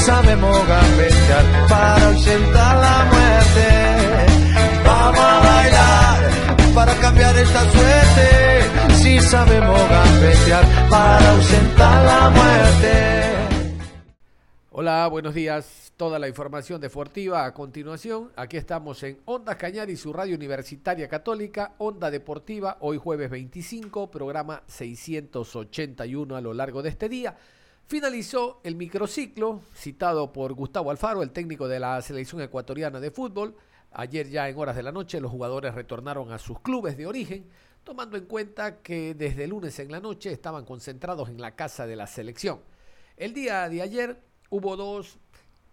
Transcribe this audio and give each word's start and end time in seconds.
Sabemos 0.00 0.66
gambetear 0.66 1.68
para 1.68 2.06
ausentar 2.08 2.76
la 2.76 3.04
muerte. 3.12 3.68
Vamos 4.84 5.20
a 5.20 5.40
bailar 5.40 6.74
para 6.74 6.94
cambiar 7.00 7.36
esta 7.36 7.60
suerte. 7.70 8.94
Si 8.94 9.20
sabemos 9.20 9.80
gambetear 9.88 10.64
para 10.88 11.30
ausentar 11.30 12.04
la 12.04 12.30
muerte. 12.30 13.40
Hola, 14.70 15.06
buenos 15.08 15.34
días. 15.34 15.92
Toda 15.96 16.18
la 16.18 16.28
información 16.28 16.80
deportiva 16.80 17.44
a 17.44 17.52
continuación. 17.52 18.30
Aquí 18.36 18.56
estamos 18.56 19.02
en 19.02 19.18
Ondas 19.26 19.56
Cañar 19.56 19.90
y 19.90 19.96
su 19.96 20.14
radio 20.14 20.34
universitaria 20.34 21.06
católica, 21.08 21.74
Onda 21.76 22.10
Deportiva, 22.10 22.78
hoy 22.80 22.96
jueves 22.96 23.28
25, 23.28 24.10
programa 24.10 24.62
681 24.66 26.34
a 26.34 26.40
lo 26.40 26.54
largo 26.54 26.82
de 26.82 26.88
este 26.88 27.10
día. 27.10 27.36
Finalizó 27.90 28.60
el 28.62 28.76
microciclo 28.76 29.62
citado 29.74 30.32
por 30.32 30.52
Gustavo 30.52 30.92
Alfaro, 30.92 31.24
el 31.24 31.32
técnico 31.32 31.66
de 31.66 31.80
la 31.80 32.00
selección 32.02 32.40
ecuatoriana 32.40 33.00
de 33.00 33.10
fútbol. 33.10 33.56
Ayer 33.90 34.28
ya 34.28 34.48
en 34.48 34.56
horas 34.56 34.76
de 34.76 34.84
la 34.84 34.92
noche 34.92 35.20
los 35.20 35.32
jugadores 35.32 35.74
retornaron 35.74 36.30
a 36.30 36.38
sus 36.38 36.60
clubes 36.60 36.96
de 36.96 37.08
origen, 37.08 37.48
tomando 37.82 38.16
en 38.16 38.26
cuenta 38.26 38.80
que 38.80 39.14
desde 39.14 39.42
el 39.42 39.50
lunes 39.50 39.76
en 39.80 39.90
la 39.90 39.98
noche 39.98 40.30
estaban 40.30 40.64
concentrados 40.64 41.30
en 41.30 41.40
la 41.40 41.56
casa 41.56 41.84
de 41.84 41.96
la 41.96 42.06
selección. 42.06 42.60
El 43.16 43.34
día 43.34 43.68
de 43.68 43.82
ayer 43.82 44.22
hubo 44.50 44.76
dos, 44.76 45.18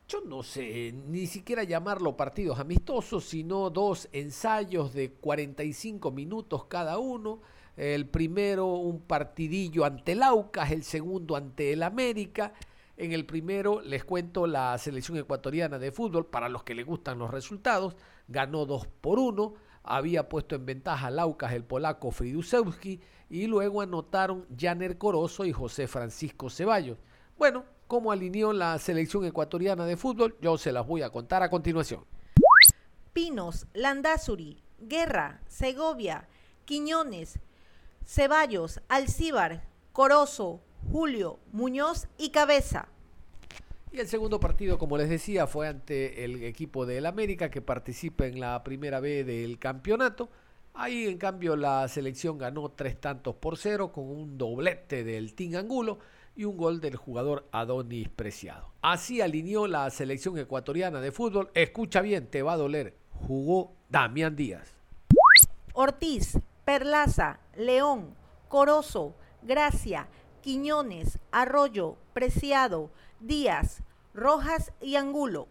yo 0.07 0.21
no 0.21 0.41
sé, 0.41 0.93
ni 0.93 1.27
siquiera 1.27 1.65
llamarlo 1.65 2.17
partidos 2.17 2.57
amistosos, 2.57 3.25
sino 3.25 3.69
dos 3.69 4.09
ensayos 4.11 4.91
de 4.91 5.11
45 5.11 6.09
minutos 6.09 6.65
cada 6.65 6.97
uno 6.97 7.43
el 7.77 8.07
primero 8.07 8.65
un 8.67 9.01
partidillo 9.01 9.85
ante 9.85 10.13
el 10.13 10.23
Aucas, 10.23 10.71
el 10.71 10.83
segundo 10.83 11.35
ante 11.35 11.73
el 11.73 11.83
América. 11.83 12.53
En 12.97 13.11
el 13.11 13.25
primero 13.27 13.81
les 13.81 14.03
cuento 14.03 14.47
la 14.47 14.75
selección 14.79 15.17
ecuatoriana 15.17 15.77
de 15.77 15.91
fútbol, 15.91 16.25
para 16.25 16.49
los 16.49 16.63
que 16.63 16.73
les 16.73 16.85
gustan 16.85 17.19
los 17.19 17.29
resultados, 17.29 17.95
ganó 18.27 18.65
2 18.65 18.87
por 18.99 19.19
1, 19.19 19.53
había 19.83 20.27
puesto 20.27 20.55
en 20.55 20.65
ventaja 20.65 21.07
al 21.07 21.19
Aucas 21.19 21.53
el 21.53 21.63
polaco 21.63 22.09
Fridusewski 22.09 22.99
y 23.29 23.45
luego 23.45 23.81
anotaron 23.81 24.47
Janer 24.57 24.97
Corozo 24.97 25.45
y 25.45 25.53
José 25.53 25.87
Francisco 25.87 26.49
Ceballos. 26.49 26.97
Bueno, 27.37 27.65
¿cómo 27.85 28.11
alineó 28.11 28.51
la 28.51 28.79
selección 28.79 29.23
ecuatoriana 29.25 29.85
de 29.85 29.95
fútbol? 29.95 30.35
Yo 30.41 30.57
se 30.57 30.71
las 30.71 30.87
voy 30.87 31.03
a 31.03 31.11
contar 31.11 31.43
a 31.43 31.49
continuación. 31.51 32.03
Pinos, 33.13 33.67
Landazuri, 33.73 34.63
Guerra, 34.79 35.41
Segovia, 35.47 36.27
Quiñones, 36.65 37.39
Ceballos, 38.07 38.79
Alcíbar, 38.87 39.63
Corozo, 39.91 40.61
Julio, 40.91 41.39
Muñoz 41.51 42.07
y 42.17 42.29
Cabeza. 42.29 42.87
Y 43.91 43.99
el 43.99 44.07
segundo 44.07 44.39
partido, 44.39 44.77
como 44.77 44.97
les 44.97 45.09
decía, 45.09 45.45
fue 45.45 45.67
ante 45.67 46.23
el 46.23 46.41
equipo 46.43 46.85
del 46.85 47.05
América 47.05 47.51
que 47.51 47.61
participa 47.61 48.25
en 48.25 48.39
la 48.39 48.63
primera 48.63 49.01
B 49.01 49.25
del 49.25 49.59
campeonato. 49.59 50.29
Ahí, 50.73 51.05
en 51.05 51.17
cambio, 51.17 51.57
la 51.57 51.85
selección 51.89 52.37
ganó 52.37 52.69
tres 52.69 52.99
tantos 53.01 53.35
por 53.35 53.57
cero 53.57 53.91
con 53.91 54.05
un 54.05 54.37
doblete 54.37 55.03
del 55.03 55.33
Team 55.33 55.55
Angulo 55.55 55.99
y 56.33 56.45
un 56.45 56.55
gol 56.55 56.79
del 56.79 56.95
jugador 56.95 57.49
Adonis 57.51 58.07
Preciado. 58.07 58.71
Así 58.81 59.19
alineó 59.19 59.67
la 59.67 59.89
selección 59.89 60.37
ecuatoriana 60.37 61.01
de 61.01 61.11
fútbol. 61.11 61.49
Escucha 61.53 61.99
bien, 62.01 62.27
te 62.27 62.41
va 62.41 62.53
a 62.53 62.57
doler. 62.57 62.95
Jugó 63.11 63.73
Damián 63.89 64.35
Díaz. 64.35 64.75
Ortiz, 65.73 66.37
Perlaza, 66.67 67.39
León, 67.55 68.13
Corozo, 68.49 69.15
Gracia, 69.41 70.09
Quiñones, 70.41 71.17
Arroyo, 71.31 71.95
Preciado, 72.11 72.91
Díaz, 73.21 73.83
Rojas 74.13 74.73
y 74.81 74.97
Angulo. 74.97 75.47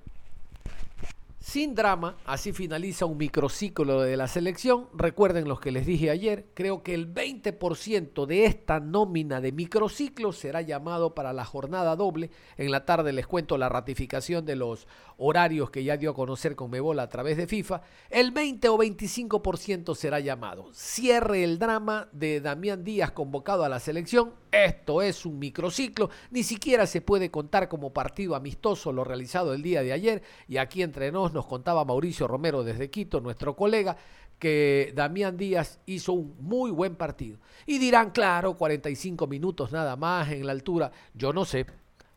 Sin 1.47 1.77
drama, 1.77 2.17
así 2.25 2.53
finaliza 2.53 3.07
un 3.07 3.19
microciclo 3.19 4.01
de 4.01 4.17
la 4.17 4.27
selección. 4.27 4.89
Recuerden 4.93 5.47
los 5.47 5.61
que 5.61 5.71
les 5.71 5.87
dije 5.87 6.11
ayer, 6.11 6.47
creo 6.55 6.83
que 6.83 6.93
el 6.93 7.15
20% 7.15 8.27
de 8.27 8.47
esta 8.47 8.81
nómina 8.81 9.41
de 9.41 9.53
microciclo 9.53 10.33
será 10.33 10.61
llamado 10.61 11.15
para 11.15 11.33
la 11.33 11.45
jornada 11.45 11.95
doble. 11.95 12.33
En 12.57 12.73
la 12.73 12.85
tarde 12.85 13.13
les 13.13 13.29
cuento 13.29 13.59
la 13.59 13.69
ratificación 13.69 14.45
de 14.45 14.57
los 14.57 14.89
horarios 15.19 15.71
que 15.71 15.85
ya 15.85 15.97
dio 15.97 16.11
a 16.11 16.15
conocer 16.15 16.57
con 16.57 16.69
Mebola 16.69 17.05
a 17.05 17.09
través 17.09 17.37
de 17.37 17.47
FIFA. 17.47 17.81
El 18.11 18.33
20 18.33 18.69
o 18.69 18.79
25% 18.79 19.95
será 19.95 20.19
llamado. 20.19 20.73
Cierre 20.73 21.45
el 21.45 21.61
drama 21.61 22.09
de 22.11 22.41
Damián 22.41 22.83
Díaz 22.83 23.13
convocado 23.13 23.63
a 23.63 23.69
la 23.69 23.79
selección. 23.79 24.33
Esto 24.51 25.01
es 25.01 25.25
un 25.25 25.39
microciclo. 25.39 26.11
Ni 26.31 26.43
siquiera 26.43 26.87
se 26.87 27.03
puede 27.03 27.31
contar 27.31 27.69
como 27.69 27.93
partido 27.93 28.35
amistoso 28.35 28.91
lo 28.91 29.05
realizado 29.05 29.55
el 29.55 29.63
día 29.63 29.83
de 29.83 29.93
ayer. 29.93 30.23
Y 30.49 30.57
aquí 30.57 30.83
entre 30.83 31.13
nos 31.13 31.36
nos 31.37 31.47
contaba 31.47 31.85
Mauricio 31.85 32.27
Romero 32.27 32.65
desde 32.65 32.91
Quito, 32.91 33.21
nuestro 33.21 33.55
colega, 33.55 33.97
que 34.39 34.93
Damián 34.97 35.37
Díaz 35.37 35.81
hizo 35.85 36.15
un 36.15 36.35
muy 36.41 36.71
buen 36.71 36.97
partido. 36.97 37.39
Y 37.67 37.79
dirán, 37.79 38.11
claro, 38.11 38.57
45 38.57 39.27
minutos 39.27 39.71
nada 39.71 39.97
más 39.97 40.31
en 40.31 40.47
la 40.47 40.53
altura. 40.53 40.91
Yo 41.15 41.35
no 41.35 41.45
sé. 41.45 41.67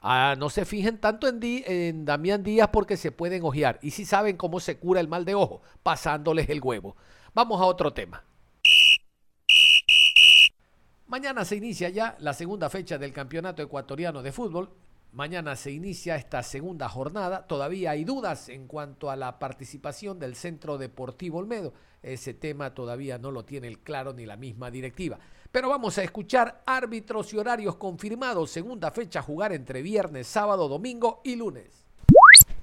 Ah, 0.01 0.35
no 0.37 0.49
se 0.49 0.63
fijen 0.63 0.99
tanto 0.99 1.27
en, 1.27 2.05
Damián 2.05 2.41
Díaz 2.41 2.69
porque 2.71 2.95
se 2.95 3.11
pueden 3.11 3.43
ojear. 3.43 3.77
Y 3.81 3.91
si 3.91 4.05
saben 4.05 4.37
cómo 4.37 4.61
se 4.61 4.77
cura 4.77 5.01
el 5.01 5.09
mal 5.09 5.25
de 5.25 5.35
ojo, 5.35 5.61
pasándoles 5.83 6.49
el 6.49 6.61
huevo. 6.63 6.95
Vamos 7.33 7.59
a 7.61 7.65
otro 7.65 7.91
tema. 7.91 8.23
Mañana 11.07 11.43
se 11.43 11.57
inicia 11.57 11.89
ya 11.89 12.15
la 12.19 12.33
segunda 12.33 12.69
fecha 12.69 12.97
del 12.97 13.11
Campeonato 13.11 13.61
Ecuatoriano 13.61 14.21
de 14.21 14.31
Fútbol. 14.31 14.69
Mañana 15.11 15.55
se 15.55 15.71
inicia 15.71 16.15
esta 16.17 16.43
segunda 16.43 16.87
jornada. 16.87 17.47
Todavía 17.47 17.91
hay 17.91 18.03
dudas 18.03 18.47
en 18.47 18.67
cuanto 18.67 19.09
a 19.09 19.15
la 19.15 19.39
participación 19.39 20.19
del 20.19 20.35
Centro 20.35 20.77
Deportivo 20.77 21.39
Olmedo. 21.39 21.73
Ese 22.03 22.35
tema 22.35 22.75
todavía 22.75 23.17
no 23.17 23.31
lo 23.31 23.43
tiene 23.43 23.67
el 23.67 23.79
claro 23.79 24.13
ni 24.13 24.27
la 24.27 24.37
misma 24.37 24.69
directiva. 24.69 25.17
Pero 25.51 25.67
vamos 25.67 25.97
a 25.97 26.03
escuchar 26.03 26.61
árbitros 26.63 27.33
y 27.33 27.37
horarios 27.37 27.75
confirmados. 27.77 28.51
Segunda 28.51 28.91
fecha 28.91 29.23
jugar 29.23 29.51
entre 29.51 29.81
viernes, 29.81 30.27
sábado, 30.27 30.67
domingo 30.67 31.21
y 31.23 31.35
lunes. 31.35 31.83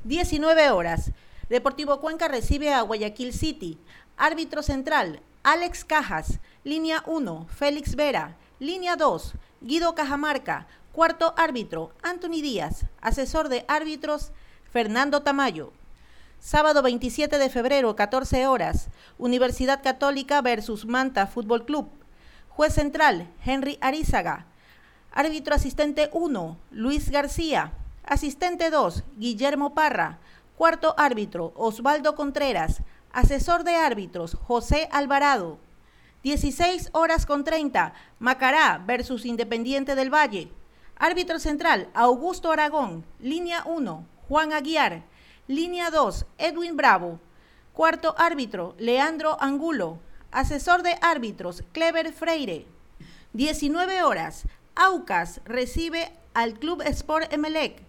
19 0.05 0.71
horas. 0.71 1.11
Deportivo 1.49 2.01
Cuenca 2.01 2.29
recibe 2.29 2.73
a 2.73 2.83
Guayaquil 2.83 3.33
City. 3.33 3.77
Árbitro 4.17 4.63
central, 4.63 5.21
Alex 5.43 5.85
Cajas. 5.85 6.39
Línea 6.63 7.03
1, 7.07 7.49
Félix 7.49 7.97
Vera. 7.97 8.37
Línea 8.61 8.95
2, 8.95 9.35
Guido 9.61 9.97
Cajamarca. 9.97 10.69
Cuarto 10.97 11.35
árbitro, 11.37 11.93
Anthony 12.03 12.41
Díaz. 12.41 12.87
Asesor 13.03 13.51
de 13.51 13.67
árbitros, 13.69 14.33
Fernando 14.73 15.21
Tamayo. 15.21 15.75
Sábado 16.41 16.81
27 16.81 17.37
de 17.37 17.51
febrero, 17.51 17.95
14 17.95 18.47
horas. 18.47 18.89
Universidad 19.19 19.83
Católica 19.83 20.41
versus 20.41 20.87
Manta 20.87 21.27
Fútbol 21.27 21.67
Club. 21.67 21.91
Juez 22.49 22.73
central, 22.73 23.31
Henry 23.45 23.77
Arizaga. 23.83 24.47
Árbitro 25.13 25.55
asistente 25.55 26.09
1, 26.15 26.57
Luis 26.71 27.11
García. 27.11 27.75
Asistente 28.03 28.71
2, 28.71 29.05
Guillermo 29.19 29.75
Parra. 29.75 30.17
Cuarto 30.57 30.95
árbitro, 30.97 31.53
Osvaldo 31.57 32.15
Contreras. 32.15 32.81
Asesor 33.13 33.65
de 33.65 33.77
árbitros, 33.77 34.39
José 34.47 34.89
Alvarado. 34.91 35.59
16 36.23 36.89
horas 36.93 37.27
con 37.27 37.45
30, 37.45 37.93
Macará 38.19 38.83
versus 38.87 39.27
Independiente 39.27 39.95
del 39.95 40.09
Valle. 40.09 40.51
Árbitro 40.99 41.39
central, 41.39 41.91
Augusto 41.93 42.51
Aragón. 42.51 43.05
Línea 43.21 43.63
1, 43.67 44.07
Juan 44.29 44.55
Aguiar. 44.55 45.03
Línea 45.47 45.91
2, 45.91 46.25
Edwin 46.39 46.75
Bravo. 46.75 47.21
Cuarto 47.75 48.15
árbitro, 48.17 48.75
Leandro 48.79 49.37
Angulo. 49.39 49.99
Asesor 50.31 50.83
de 50.83 50.97
árbitros, 51.03 51.63
Clever 51.73 52.15
Freire. 52.15 52.67
19 53.35 54.05
horas, 54.05 54.45
Aucas 54.75 55.43
recibe 55.45 56.15
al 56.33 56.59
Club 56.59 56.81
Sport 56.81 57.31
Emelec. 57.31 57.83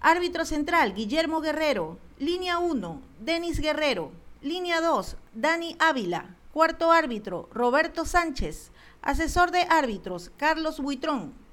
Árbitro 0.00 0.46
central, 0.46 0.94
Guillermo 0.94 1.42
Guerrero. 1.42 1.98
Línea 2.18 2.56
1, 2.58 3.02
Denis 3.20 3.60
Guerrero. 3.60 4.12
Línea 4.40 4.80
2, 4.80 5.18
Dani 5.34 5.76
Ávila. 5.78 6.36
Cuarto 6.54 6.90
árbitro, 6.90 7.50
Roberto 7.52 8.06
Sánchez. 8.06 8.70
Asesor 9.02 9.50
de 9.50 9.66
árbitros, 9.68 10.30
Carlos 10.38 10.80
Buitrón. 10.80 11.43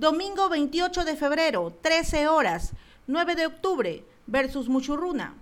Domingo 0.00 0.48
28 0.48 1.04
de 1.04 1.14
febrero, 1.14 1.76
13 1.82 2.26
horas, 2.26 2.72
9 3.06 3.34
de 3.34 3.44
octubre, 3.44 4.02
versus 4.26 4.66
Muchurruna. 4.66 5.34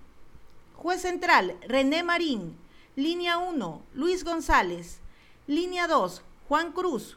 Juez 0.74 1.00
central, 1.00 1.56
René 1.68 2.02
Marín. 2.02 2.56
Línea 2.96 3.38
1, 3.38 3.82
Luis 3.94 4.24
González. 4.24 4.98
Línea 5.46 5.86
2, 5.86 6.22
Juan 6.48 6.72
Cruz. 6.72 7.16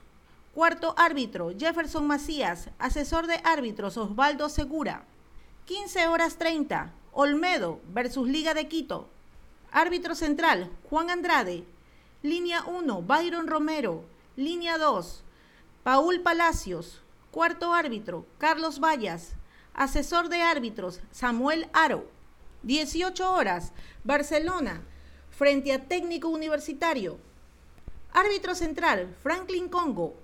Cuarto 0.53 0.93
árbitro, 0.99 1.51
Jefferson 1.57 2.05
Macías. 2.05 2.69
Asesor 2.77 3.25
de 3.25 3.41
árbitros, 3.43 3.97
Osvaldo 3.97 4.47
Segura. 4.47 5.03
15 5.65 6.09
horas 6.09 6.37
30, 6.37 6.93
Olmedo 7.11 7.81
versus 7.87 8.27
Liga 8.27 8.53
de 8.53 8.67
Quito. 8.67 9.09
Árbitro 9.71 10.13
central, 10.13 10.69
Juan 10.91 11.09
Andrade. 11.09 11.63
Línea 12.21 12.63
1, 12.65 13.01
Byron 13.01 13.47
Romero. 13.47 14.03
Línea 14.35 14.77
2, 14.77 15.23
Paul 15.81 16.21
Palacios. 16.21 17.00
Cuarto 17.31 17.73
árbitro, 17.73 18.25
Carlos 18.37 18.81
Vallas. 18.81 19.35
Asesor 19.73 20.27
de 20.27 20.41
árbitros, 20.41 20.99
Samuel 21.11 21.69
Aro. 21.71 22.11
18 22.63 23.31
horas, 23.31 23.71
Barcelona, 24.03 24.83
frente 25.29 25.71
a 25.71 25.87
técnico 25.87 26.27
universitario. 26.27 27.19
Árbitro 28.11 28.53
central, 28.53 29.15
Franklin 29.23 29.69
Congo. 29.69 30.17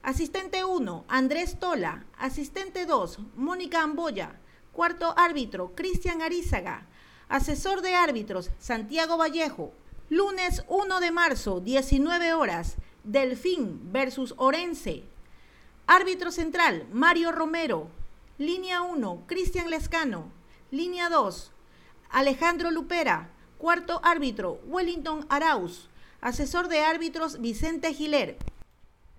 Asistente 0.00 0.62
1, 0.62 1.06
Andrés 1.08 1.58
Tola. 1.58 2.04
Asistente 2.16 2.86
2, 2.86 3.18
Mónica 3.34 3.82
Amboya. 3.82 4.38
Cuarto 4.72 5.14
árbitro, 5.18 5.72
Cristian 5.74 6.22
Arizaga. 6.22 6.86
Asesor 7.28 7.82
de 7.82 7.96
árbitros, 7.96 8.52
Santiago 8.60 9.16
Vallejo. 9.16 9.72
Lunes 10.08 10.62
1 10.68 11.00
de 11.00 11.10
marzo, 11.10 11.58
19 11.58 12.32
horas, 12.32 12.76
Delfín 13.02 13.92
versus 13.92 14.34
Orense. 14.36 15.02
Árbitro 15.90 16.30
central, 16.30 16.86
Mario 16.92 17.32
Romero. 17.32 17.88
Línea 18.36 18.82
1, 18.82 19.22
Cristian 19.26 19.70
Lescano. 19.70 20.30
Línea 20.70 21.08
2, 21.08 21.50
Alejandro 22.10 22.70
Lupera. 22.70 23.30
Cuarto 23.56 23.98
árbitro, 24.04 24.60
Wellington 24.66 25.24
Arauz. 25.30 25.88
Asesor 26.20 26.68
de 26.68 26.80
árbitros, 26.80 27.40
Vicente 27.40 27.94
Giler. 27.94 28.36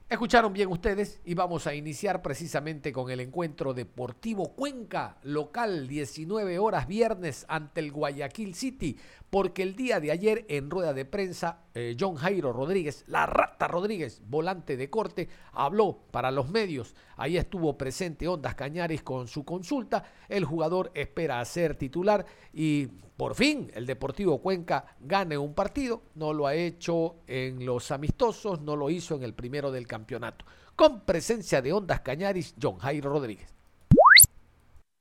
Escucharon 0.09 0.53
bien 0.53 0.71
ustedes 0.71 1.21
y 1.23 1.35
vamos 1.35 1.67
a 1.67 1.75
iniciar 1.75 2.23
precisamente 2.23 2.91
con 2.91 3.11
el 3.11 3.19
encuentro 3.19 3.75
Deportivo 3.75 4.55
Cuenca, 4.55 5.19
local 5.21 5.87
19 5.87 6.57
horas 6.57 6.87
viernes 6.87 7.45
ante 7.47 7.81
el 7.81 7.91
Guayaquil 7.91 8.55
City, 8.55 8.97
porque 9.29 9.61
el 9.61 9.75
día 9.75 9.99
de 9.99 10.09
ayer 10.09 10.47
en 10.49 10.71
rueda 10.71 10.95
de 10.95 11.05
prensa, 11.05 11.59
eh, 11.75 11.95
John 11.99 12.15
Jairo 12.15 12.51
Rodríguez, 12.51 13.03
la 13.05 13.27
rata 13.27 13.67
Rodríguez, 13.67 14.23
volante 14.25 14.77
de 14.77 14.89
corte, 14.89 15.29
habló 15.51 15.99
para 16.09 16.31
los 16.31 16.49
medios. 16.49 16.95
Ahí 17.15 17.37
estuvo 17.37 17.77
presente 17.77 18.27
Ondas 18.27 18.55
Cañares 18.55 19.03
con 19.03 19.27
su 19.27 19.45
consulta. 19.45 20.03
El 20.27 20.43
jugador 20.43 20.89
espera 20.95 21.45
ser 21.45 21.75
titular 21.75 22.25
y 22.51 22.87
por 23.19 23.35
fin 23.35 23.69
el 23.75 23.85
Deportivo 23.85 24.37
Cuenca 24.37 24.95
gane 25.01 25.37
un 25.37 25.53
partido. 25.53 26.03
No 26.15 26.31
lo 26.31 26.47
ha 26.47 26.55
hecho 26.55 27.15
en 27.27 27.65
los 27.65 27.91
amistosos, 27.91 28.61
no 28.61 28.77
lo 28.77 28.89
hizo 28.89 29.13
en 29.17 29.23
el 29.23 29.33
primero 29.33 29.73
del 29.73 29.85
campeonato. 29.85 30.45
Con 30.73 31.01
presencia 31.01 31.61
de 31.61 31.73
Ondas 31.73 31.99
Cañaris, 31.99 32.55
John 32.61 32.77
Jairo 32.77 33.09
Rodríguez. 33.09 33.53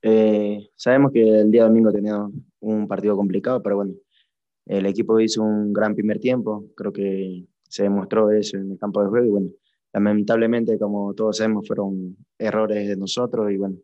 Eh, 0.03 0.69
sabemos 0.75 1.12
que 1.12 1.23
el 1.23 1.53
día 1.53 1.62
domingo 1.62 1.93
tenía 1.93 2.29
un 2.59 2.88
partido 2.88 3.17
complicado, 3.17 3.62
pero 3.62 3.76
bueno, 3.76 3.94
el 4.67 4.87
equipo 4.87 5.21
hizo 5.21 5.44
un 5.44 5.73
gran 5.73 5.94
primer 5.94 6.19
tiempo, 6.19 6.64
creo 6.75 6.93
que 6.93 7.47
se 7.69 7.85
demostró 7.85 8.32
eso 8.32 8.56
en 8.56 8.73
el 8.73 8.79
campo 8.81 9.00
de 9.00 9.11
juego 9.11 9.26
y 9.26 9.31
bueno, 9.31 9.50
lamentablemente, 9.93 10.76
como 10.76 11.14
todos 11.14 11.37
sabemos, 11.37 11.69
fueron 11.69 12.17
errores 12.37 12.88
de 12.88 12.97
nosotros 12.97 13.49
y 13.53 13.56
bueno, 13.59 13.76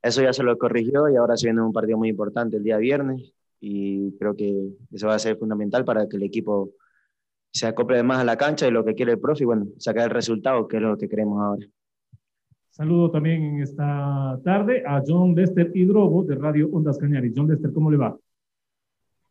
eso 0.00 0.22
ya 0.22 0.32
se 0.32 0.42
lo 0.42 0.56
corrigió 0.56 1.10
y 1.10 1.16
ahora 1.16 1.36
se 1.36 1.48
viene 1.48 1.60
un 1.60 1.74
partido 1.74 1.98
muy 1.98 2.08
importante 2.08 2.56
el 2.56 2.62
día 2.62 2.78
viernes 2.78 3.34
y 3.60 4.16
creo 4.18 4.34
que 4.36 4.70
eso 4.92 5.08
va 5.08 5.14
a 5.14 5.18
ser 5.18 5.36
fundamental 5.36 5.84
para 5.84 6.08
que 6.08 6.16
el 6.16 6.22
equipo 6.22 6.70
se 7.52 7.66
acople 7.66 8.02
más 8.02 8.18
a 8.20 8.24
la 8.24 8.36
cancha 8.36 8.66
y 8.66 8.70
lo 8.70 8.84
que 8.84 8.94
quiere 8.94 9.12
el 9.12 9.20
profe 9.20 9.42
y 9.42 9.46
bueno, 9.46 9.68
sacar 9.78 10.04
el 10.04 10.10
resultado, 10.10 10.68
que 10.68 10.76
es 10.76 10.82
lo 10.82 10.96
que 10.96 11.08
queremos 11.08 11.40
ahora. 11.40 11.66
Saludo 12.70 13.10
también 13.10 13.42
en 13.42 13.62
esta 13.62 14.38
tarde 14.44 14.84
a 14.86 15.02
John 15.04 15.34
Lester 15.34 15.72
Hidrobo 15.74 16.22
de 16.24 16.36
Radio 16.36 16.68
Ondas 16.72 16.98
Cañaris. 16.98 17.32
John 17.34 17.48
Lester, 17.48 17.72
¿cómo 17.72 17.90
le 17.90 17.96
va? 17.96 18.16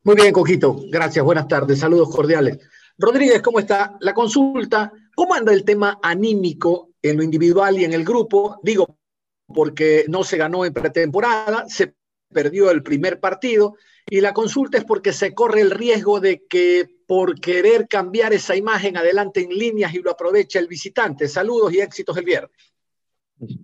Muy 0.04 0.16
bien, 0.16 0.34
Cojito. 0.34 0.76
Gracias. 0.92 1.24
Buenas 1.24 1.48
tardes. 1.48 1.80
Saludos 1.80 2.14
cordiales. 2.14 2.60
Rodríguez, 2.98 3.42
¿cómo 3.42 3.60
está? 3.60 3.96
La 4.02 4.14
consulta, 4.14 4.92
¿cómo 5.16 5.34
anda 5.34 5.54
el 5.54 5.64
tema 5.64 6.00
anímico 6.02 6.90
en 7.02 7.18
lo 7.18 7.24
individual 7.24 7.80
y 7.80 7.86
en 7.86 7.94
el 7.94 8.04
grupo? 8.04 8.60
Digo, 8.64 8.98
porque 9.46 10.06
no 10.10 10.24
se 10.24 10.38
ganó 10.38 10.66
en 10.66 10.74
pretemporada, 10.74 11.66
se 11.68 11.94
perdió 12.30 12.70
el 12.72 12.84
primer 12.84 13.20
partido 13.20 13.76
y 14.10 14.22
la 14.22 14.34
consulta 14.34 14.78
es 14.78 14.86
porque 14.86 15.14
se 15.14 15.34
corre 15.34 15.62
el 15.62 15.72
riesgo 15.72 16.20
de 16.20 16.46
que 16.48 16.88
por 17.08 17.40
querer 17.40 17.88
cambiar 17.88 18.34
esa 18.34 18.56
imagen 18.56 18.98
adelante 18.98 19.42
en 19.42 19.50
líneas 19.50 19.94
y 19.94 20.00
lo 20.00 20.12
aprovecha 20.12 20.60
el 20.60 20.68
visitante. 20.68 21.28
Saludos 21.28 21.74
y 21.74 21.80
éxitos 21.80 22.16
el 22.18 22.26
viernes. 22.26 22.52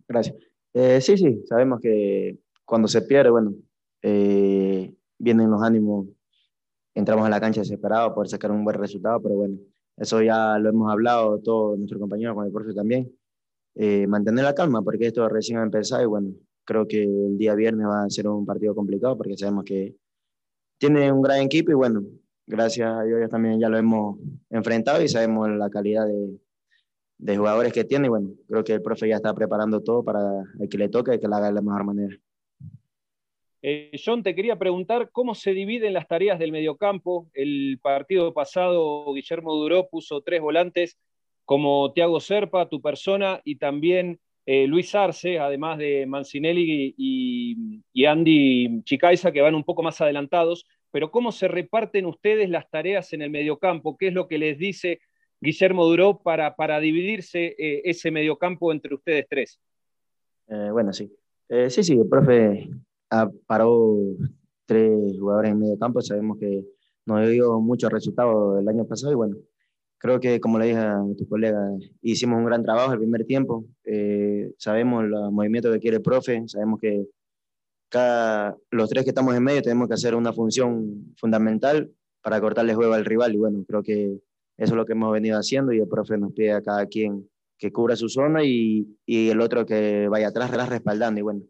Gracias. 0.07 0.35
Eh, 0.73 1.01
sí, 1.01 1.17
sí, 1.17 1.43
sabemos 1.47 1.79
que 1.81 2.37
cuando 2.65 2.87
se 2.87 3.01
pierde, 3.03 3.29
bueno, 3.29 3.53
eh, 4.01 4.93
vienen 5.17 5.51
los 5.51 5.61
ánimos 5.61 6.07
entramos 6.93 7.25
a 7.25 7.29
la 7.29 7.39
cancha 7.39 7.61
desesperados 7.61 8.13
por 8.13 8.27
sacar 8.27 8.51
un 8.51 8.63
buen 8.63 8.77
resultado, 8.77 9.21
pero 9.21 9.35
bueno, 9.35 9.57
eso 9.97 10.21
ya 10.21 10.57
lo 10.59 10.69
hemos 10.69 10.91
hablado 10.91 11.39
todos 11.39 11.77
nuestros 11.77 11.99
compañeros 11.99 12.35
con 12.35 12.45
el 12.45 12.51
profe 12.51 12.73
también. 12.73 13.11
Eh, 13.75 14.05
mantener 14.07 14.43
la 14.43 14.53
calma 14.53 14.83
porque 14.83 15.07
esto 15.07 15.27
recién 15.27 15.57
ha 15.57 15.63
empezado 15.63 16.03
y 16.03 16.05
bueno, 16.05 16.33
creo 16.63 16.87
que 16.87 17.03
el 17.03 17.37
día 17.37 17.55
viernes 17.55 17.87
va 17.87 18.03
a 18.03 18.09
ser 18.09 18.27
un 18.27 18.45
partido 18.45 18.75
complicado 18.75 19.17
porque 19.17 19.35
sabemos 19.35 19.63
que 19.63 19.95
tiene 20.83 21.09
un 21.13 21.21
gran 21.21 21.39
equipo 21.39 21.71
y 21.71 21.75
bueno, 21.75 22.03
gracias 22.45 22.91
a 22.91 23.03
Dios 23.03 23.21
ya 23.21 23.29
también 23.29 23.57
ya 23.57 23.69
lo 23.69 23.77
hemos 23.77 24.19
enfrentado 24.49 25.01
y 25.01 25.07
sabemos 25.07 25.49
la 25.51 25.69
calidad 25.69 26.05
de, 26.05 26.37
de 27.19 27.37
jugadores 27.37 27.71
que 27.71 27.85
tiene 27.85 28.07
y 28.07 28.09
bueno, 28.09 28.31
creo 28.49 28.65
que 28.65 28.73
el 28.73 28.81
profe 28.81 29.07
ya 29.07 29.15
está 29.15 29.33
preparando 29.33 29.81
todo 29.81 30.03
para 30.03 30.19
el 30.59 30.67
que 30.67 30.77
le 30.77 30.89
toque 30.89 31.15
y 31.15 31.19
que 31.21 31.27
lo 31.29 31.35
haga 31.35 31.47
de 31.47 31.53
la 31.53 31.61
mejor 31.61 31.85
manera. 31.85 32.17
Eh, 33.61 33.91
John, 34.03 34.23
te 34.23 34.35
quería 34.35 34.59
preguntar 34.59 35.09
cómo 35.13 35.35
se 35.35 35.53
dividen 35.53 35.93
las 35.93 36.05
tareas 36.05 36.37
del 36.37 36.51
mediocampo. 36.51 37.29
El 37.33 37.79
partido 37.81 38.33
pasado, 38.33 39.05
Guillermo 39.13 39.55
Duró 39.55 39.87
puso 39.87 40.19
tres 40.19 40.41
volantes 40.41 40.97
como 41.45 41.93
Thiago 41.93 42.19
Serpa, 42.19 42.67
tu 42.67 42.81
persona, 42.81 43.39
y 43.45 43.55
también 43.55 44.19
eh, 44.45 44.67
Luis 44.67 44.93
Arce, 44.95 45.39
además 45.39 45.77
de 45.77 46.05
Mancinelli 46.05 46.93
y, 46.97 48.05
Andy 48.05 48.83
Chicaiza, 48.83 49.31
que 49.31 49.41
van 49.41 49.55
un 49.55 49.63
poco 49.63 49.83
más 49.83 49.99
adelantados. 50.01 50.65
Pero 50.91 51.11
¿cómo 51.11 51.31
se 51.31 51.47
reparten 51.47 52.05
ustedes 52.05 52.49
las 52.49 52.69
tareas 52.69 53.13
en 53.13 53.21
el 53.21 53.29
mediocampo? 53.29 53.97
¿Qué 53.97 54.07
es 54.07 54.13
lo 54.13 54.27
que 54.27 54.37
les 54.37 54.57
dice 54.57 54.99
Guillermo 55.41 55.85
Duró 55.85 56.19
para, 56.21 56.79
dividirse 56.79 57.55
eh, 57.57 57.81
ese 57.85 58.11
mediocampo 58.11 58.71
entre 58.71 58.95
ustedes 58.95 59.25
tres? 59.29 59.59
bueno, 60.71 60.93
sí. 60.93 61.11
sí, 61.69 61.83
sí, 61.83 61.93
el 61.93 62.07
profe 62.07 62.69
parado 63.47 63.97
tres 64.65 65.17
jugadores 65.19 65.51
en 65.51 65.59
medio 65.59 65.79
campo. 65.79 66.01
Sabemos 66.01 66.37
que 66.37 66.63
nos 67.05 67.29
dio 67.29 67.59
muchos 67.59 67.91
resultados 67.91 68.59
el 68.59 68.67
año 68.67 68.85
pasado 68.85 69.11
y 69.13 69.15
bueno, 69.15 69.37
creo 70.03 70.19
que 70.19 70.41
como 70.41 70.59
le 70.59 70.65
dije 70.65 70.79
a 70.79 71.01
tu 71.17 71.25
colega, 71.29 71.57
hicimos 72.01 72.37
un 72.37 72.43
gran 72.43 72.61
trabajo 72.61 72.91
el 72.91 72.99
primer 72.99 73.23
tiempo. 73.23 73.63
Eh, 73.85 74.53
sabemos 74.57 75.05
los 75.05 75.31
movimientos 75.31 75.73
que 75.73 75.79
quiere 75.79 75.97
el 75.97 76.03
profe, 76.03 76.43
sabemos 76.47 76.81
que 76.81 77.07
cada, 77.89 78.57
los 78.69 78.89
tres 78.89 79.05
que 79.05 79.11
estamos 79.11 79.33
en 79.33 79.43
medio 79.43 79.61
tenemos 79.61 79.87
que 79.87 79.93
hacer 79.93 80.13
una 80.13 80.33
función 80.33 81.15
fundamental 81.15 81.89
para 82.21 82.41
cortarle 82.41 82.75
juego 82.75 82.93
al 82.93 83.05
rival 83.05 83.33
y 83.33 83.37
bueno, 83.37 83.63
creo 83.65 83.81
que 83.81 84.19
eso 84.57 84.73
es 84.73 84.75
lo 84.75 84.85
que 84.85 84.91
hemos 84.91 85.13
venido 85.13 85.37
haciendo 85.37 85.71
y 85.71 85.79
el 85.79 85.87
profe 85.87 86.17
nos 86.17 86.33
pide 86.33 86.51
a 86.51 86.61
cada 86.61 86.85
quien 86.85 87.29
que 87.57 87.71
cubra 87.71 87.95
su 87.95 88.09
zona 88.09 88.43
y, 88.43 88.85
y 89.05 89.29
el 89.29 89.39
otro 89.39 89.65
que 89.65 90.09
vaya 90.09 90.27
atrás 90.27 90.51
respaldando 90.67 91.21
y 91.21 91.23
bueno, 91.23 91.43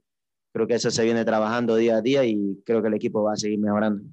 creo 0.54 0.68
que 0.68 0.76
eso 0.76 0.92
se 0.92 1.04
viene 1.04 1.26
trabajando 1.26 1.76
día 1.76 1.98
a 1.98 2.02
día 2.04 2.24
y 2.24 2.62
creo 2.64 2.84
que 2.84 2.90
el 2.90 2.94
equipo 2.94 3.24
va 3.24 3.34
a 3.34 3.38
seguir 3.38 3.58
mejorando. 3.58 4.04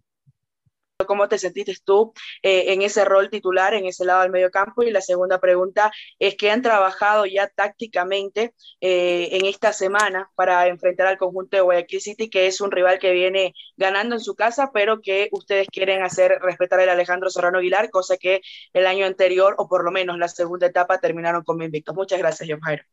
¿Cómo 1.06 1.28
te 1.28 1.38
sentiste 1.38 1.74
tú 1.84 2.12
eh, 2.42 2.72
en 2.72 2.82
ese 2.82 3.04
rol 3.04 3.30
titular, 3.30 3.74
en 3.74 3.86
ese 3.86 4.04
lado 4.04 4.22
del 4.22 4.30
medio 4.30 4.50
campo? 4.50 4.82
Y 4.82 4.90
la 4.90 5.00
segunda 5.00 5.40
pregunta 5.40 5.90
es 6.18 6.36
que 6.36 6.50
han 6.50 6.62
trabajado 6.62 7.26
ya 7.26 7.48
tácticamente 7.48 8.54
eh, 8.80 9.28
en 9.32 9.46
esta 9.46 9.72
semana 9.72 10.30
para 10.34 10.66
enfrentar 10.68 11.06
al 11.06 11.18
conjunto 11.18 11.56
de 11.56 11.62
Guayaquil 11.62 12.00
City, 12.00 12.30
que 12.30 12.46
es 12.46 12.60
un 12.60 12.70
rival 12.70 12.98
que 12.98 13.12
viene 13.12 13.54
ganando 13.76 14.14
en 14.14 14.20
su 14.20 14.34
casa, 14.34 14.70
pero 14.72 15.00
que 15.00 15.28
ustedes 15.32 15.68
quieren 15.68 16.02
hacer 16.02 16.38
respetar 16.40 16.80
el 16.80 16.88
Alejandro 16.88 17.30
Serrano 17.30 17.58
Aguilar, 17.58 17.90
cosa 17.90 18.16
que 18.16 18.40
el 18.72 18.86
año 18.86 19.06
anterior, 19.06 19.54
o 19.58 19.68
por 19.68 19.84
lo 19.84 19.90
menos 19.90 20.18
la 20.18 20.28
segunda 20.28 20.66
etapa, 20.66 20.98
terminaron 20.98 21.42
con 21.44 21.60
invictos. 21.62 21.94
Muchas 21.94 22.18
gracias, 22.18 22.48
John 22.50 22.60
Jairo. 22.60 22.84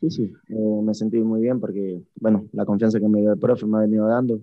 Sí, 0.00 0.10
sí, 0.10 0.32
eh, 0.48 0.82
me 0.82 0.92
sentí 0.94 1.18
muy 1.18 1.40
bien 1.40 1.58
porque, 1.58 2.02
bueno, 2.16 2.46
la 2.52 2.66
confianza 2.66 3.00
que 3.00 3.08
me 3.08 3.20
dio 3.20 3.32
el 3.32 3.38
profe 3.38 3.66
me 3.66 3.78
ha 3.78 3.80
venido 3.80 4.06
dando. 4.06 4.40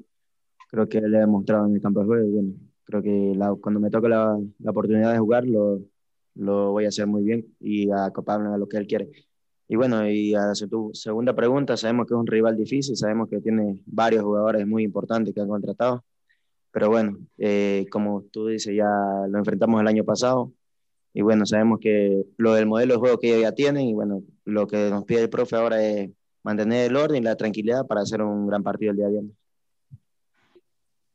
Creo 0.67 0.87
que 0.89 1.01
le 1.01 1.17
he 1.17 1.21
demostrado 1.21 1.67
en 1.67 1.75
el 1.75 1.81
campo 1.81 2.01
de 2.01 2.05
juego. 2.05 2.27
Bueno, 2.27 2.53
creo 2.85 3.01
que 3.01 3.33
cuando 3.61 3.79
me 3.79 3.89
toque 3.89 4.09
la, 4.09 4.39
la, 4.59 4.71
oportunidad 4.71 5.13
de 5.13 5.19
jugar, 5.19 5.45
lo, 5.45 5.81
lo 6.35 6.71
voy 6.71 6.85
a 6.85 6.89
hacer 6.89 7.07
muy 7.07 7.23
bien 7.23 7.45
y 7.59 7.89
acoparme 7.91 8.53
a 8.53 8.57
lo 8.57 8.67
que 8.67 8.77
él 8.77 8.87
quiere. 8.87 9.09
Y 9.67 9.75
bueno, 9.75 10.09
y 10.09 10.33
a 10.35 10.53
tu 10.69 10.91
segunda 10.93 11.35
pregunta, 11.35 11.75
sabemos 11.75 12.07
que 12.07 12.13
es 12.13 12.19
un 12.19 12.27
rival 12.27 12.55
difícil, 12.55 12.95
sabemos 12.95 13.29
que 13.29 13.41
tiene 13.41 13.81
varios 13.85 14.23
jugadores 14.23 14.65
muy 14.65 14.83
importantes 14.83 15.33
que 15.33 15.41
han 15.41 15.49
contratado, 15.49 16.05
pero 16.71 16.89
bueno, 16.89 17.17
eh, 17.37 17.85
como 17.91 18.23
tú 18.31 18.47
dices, 18.47 18.75
ya 18.75 18.87
lo 19.29 19.37
enfrentamos 19.37 19.81
el 19.81 19.87
año 19.87 20.03
pasado 20.05 20.53
y 21.13 21.21
bueno, 21.21 21.45
sabemos 21.45 21.79
que 21.79 22.23
lo 22.37 22.53
del 22.53 22.67
modelo 22.67 22.93
de 22.93 22.99
juego 22.99 23.19
que 23.19 23.29
ellos 23.29 23.41
ya 23.41 23.51
tienen 23.53 23.87
y 23.87 23.93
bueno, 23.93 24.23
lo 24.45 24.67
que 24.67 24.89
nos 24.89 25.03
pide 25.05 25.21
el 25.23 25.29
profe 25.29 25.55
ahora 25.55 25.83
es 25.83 26.11
mantener 26.43 26.89
el 26.91 26.95
orden 26.95 27.23
y 27.23 27.25
la 27.25 27.35
tranquilidad 27.35 27.87
para 27.87 28.01
hacer 28.01 28.21
un 28.21 28.47
gran 28.47 28.63
partido 28.63 28.91
el 28.91 28.97
día 28.97 29.07
viernes. 29.09 29.33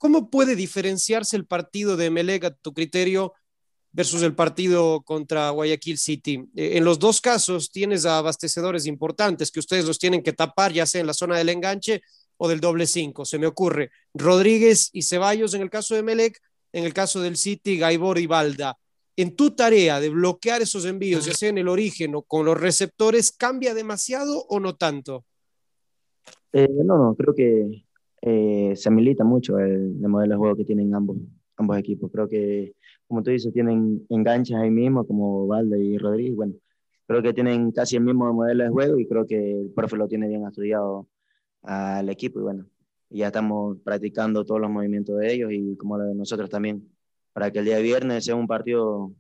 ¿Cómo 0.03 0.31
puede 0.31 0.57
diferenciarse 0.57 1.37
el 1.37 1.47
partido 1.47 1.97
de 1.97 2.11
Melega, 2.11 2.49
a 2.49 2.51
tu 2.51 2.75
criterio, 2.75 3.35
versus 3.93 4.23
el 4.23 4.35
partido 4.35 5.03
contra 5.03 5.49
Guayaquil 5.51 5.97
City. 5.97 6.45
Eh, 6.57 6.73
en 6.77 6.85
los 6.85 6.99
dos 6.99 7.21
casos 7.21 7.71
tienes 7.71 8.05
abastecedores 8.05 8.87
importantes 8.87 9.53
que 9.53 9.61
ustedes 9.61 9.85
los 9.85 10.01
tienen 10.01 10.25
que 10.25 10.33
tapar, 10.33 10.73
ya 10.73 10.87
sea 10.87 11.03
en 11.03 11.07
la 11.07 11.15
zona 11.15 11.39
del 11.39 11.51
enganche 11.51 12.03
o 12.37 12.49
del 12.49 12.59
doble 12.59 12.89
cinco. 12.89 13.25
Se 13.25 13.39
me 13.39 13.47
ocurre 13.47 13.93
Rodríguez 14.13 14.91
y 14.93 15.03
Ceballos 15.03 15.55
en 15.55 15.63
el 15.63 15.71
caso 15.71 15.95
de 15.95 16.03
Melec, 16.03 16.37
en 16.73 16.83
el 16.83 16.93
caso 16.93 17.21
del 17.21 17.37
City, 17.37 17.79
Gaibor 17.79 18.19
y 18.19 18.27
Balda. 18.27 18.77
En 19.15 19.37
tu 19.37 19.53
tarea 19.53 20.01
de 20.01 20.09
bloquear 20.09 20.63
esos 20.63 20.85
envíos, 20.85 21.27
ya 21.27 21.33
sea 21.35 21.51
en 21.51 21.59
el 21.59 21.69
origen 21.69 22.17
o 22.17 22.23
con 22.23 22.45
los 22.45 22.61
receptores, 22.61 23.31
¿cambia 23.31 23.73
demasiado 23.73 24.47
o 24.49 24.59
no 24.59 24.75
tanto? 24.75 25.25
Eh, 26.53 26.67
no, 26.69 26.99
no, 26.99 27.15
creo 27.15 27.37
que 27.37 27.85
eh, 28.23 28.73
se 28.77 28.91
milita 28.91 29.25
mucho 29.25 29.59
el, 29.59 29.99
el, 30.03 30.09
modelo 30.09 30.35
de 30.35 30.39
juego 30.39 30.57
que 30.57 30.65
tienen 30.65 30.95
ambos, 30.95 31.19
ambos 31.57 31.79
equipos. 31.79 32.11
Creo 32.13 32.29
que 32.29 32.75
como 33.13 33.23
tú 33.23 33.31
dices, 33.31 33.53
tienen 33.53 34.07
enganches 34.09 34.57
ahí 34.57 34.71
mismo, 34.71 35.07
como 35.07 35.47
Valde 35.47 35.79
y 35.79 35.99
Rodríguez. 35.99 36.35
Bueno, 36.35 36.55
creo 37.07 37.23
que 37.23 37.35
tienen 37.35 37.71
casi 37.73 37.97
el 37.97 38.05
mismo 38.05 38.33
modelo 38.33 38.65
de 38.65 38.71
juego 38.71 38.99
y 38.99 39.07
creo 39.07 39.27
que 39.27 39.61
el 39.61 39.71
profe 39.71 39.97
lo 39.99 40.09
tiene 40.09 40.29
bien 40.29 40.47
estudiado 40.47 41.09
al 41.63 42.09
equipo. 42.09 42.41
Y 42.41 42.43
bueno, 42.43 42.67
ya 43.11 43.27
estamos 43.27 43.79
practicando 43.85 44.47
todos 44.47 44.63
los 44.63 44.71
movimientos 44.71 45.19
de 45.19 45.31
ellos 45.31 45.53
y 45.53 45.77
como 45.77 45.99
de 45.99 46.15
nosotros 46.15 46.49
también, 46.49 46.89
para 47.35 47.51
que 47.51 47.59
el 47.59 47.67
día 47.67 47.77
de 47.77 47.83
viernes 47.83 48.25
sea 48.25 48.35
un 48.35 48.47
partido 48.47 49.13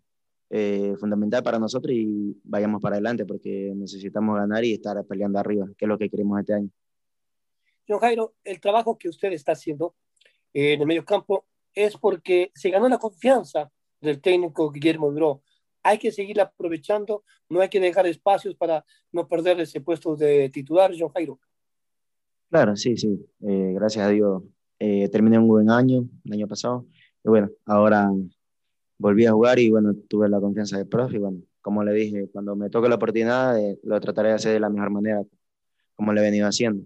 eh, 0.48 0.94
fundamental 0.98 1.42
para 1.42 1.58
nosotros 1.58 1.94
y 1.94 2.40
vayamos 2.44 2.80
para 2.80 2.96
adelante 2.96 3.26
porque 3.26 3.74
necesitamos 3.76 4.36
ganar 4.38 4.64
y 4.64 4.72
estar 4.72 5.04
peleando 5.04 5.38
arriba, 5.38 5.66
que 5.76 5.84
es 5.84 5.88
lo 5.88 5.98
que 5.98 6.08
queremos 6.08 6.40
este 6.40 6.54
año. 6.54 6.70
Jairo, 7.98 8.34
el 8.44 8.60
trabajo 8.60 8.98
que 8.98 9.08
usted 9.08 9.32
está 9.32 9.52
haciendo 9.52 9.94
en 10.52 10.80
el 10.80 10.86
medio 10.86 11.04
campo 11.04 11.46
es 11.74 11.96
porque 11.96 12.50
se 12.54 12.70
ganó 12.70 12.88
la 12.88 12.98
confianza 12.98 13.70
del 14.00 14.20
técnico 14.20 14.70
Guillermo 14.70 15.10
Duró. 15.10 15.42
Hay 15.82 15.98
que 15.98 16.12
seguir 16.12 16.40
aprovechando, 16.40 17.24
no 17.48 17.60
hay 17.60 17.68
que 17.68 17.80
dejar 17.80 18.06
espacios 18.06 18.54
para 18.54 18.84
no 19.10 19.26
perder 19.26 19.60
ese 19.60 19.80
puesto 19.80 20.14
de 20.16 20.48
titular, 20.50 20.92
Jairo. 21.14 21.40
Claro, 22.50 22.76
sí, 22.76 22.96
sí. 22.96 23.18
Eh, 23.40 23.72
gracias 23.74 24.06
a 24.06 24.10
Dios 24.10 24.42
eh, 24.84 25.08
terminé 25.10 25.38
un 25.38 25.46
buen 25.46 25.70
año, 25.70 26.08
el 26.24 26.32
año 26.32 26.48
pasado. 26.48 26.86
Y 27.24 27.28
bueno, 27.28 27.50
ahora 27.66 28.10
volví 28.98 29.26
a 29.26 29.32
jugar 29.32 29.60
y 29.60 29.70
bueno, 29.70 29.94
tuve 30.08 30.28
la 30.28 30.40
confianza 30.40 30.76
del 30.76 30.88
profe. 30.88 31.16
Y 31.16 31.18
bueno, 31.20 31.40
como 31.60 31.84
le 31.84 31.92
dije, 31.92 32.28
cuando 32.32 32.56
me 32.56 32.68
toque 32.68 32.88
la 32.88 32.96
oportunidad, 32.96 33.58
eh, 33.58 33.78
lo 33.84 34.00
trataré 34.00 34.30
de 34.30 34.34
hacer 34.34 34.52
de 34.54 34.60
la 34.60 34.68
mejor 34.68 34.90
manera, 34.90 35.22
como 35.94 36.12
le 36.12 36.20
he 36.20 36.24
venido 36.24 36.48
haciendo. 36.48 36.84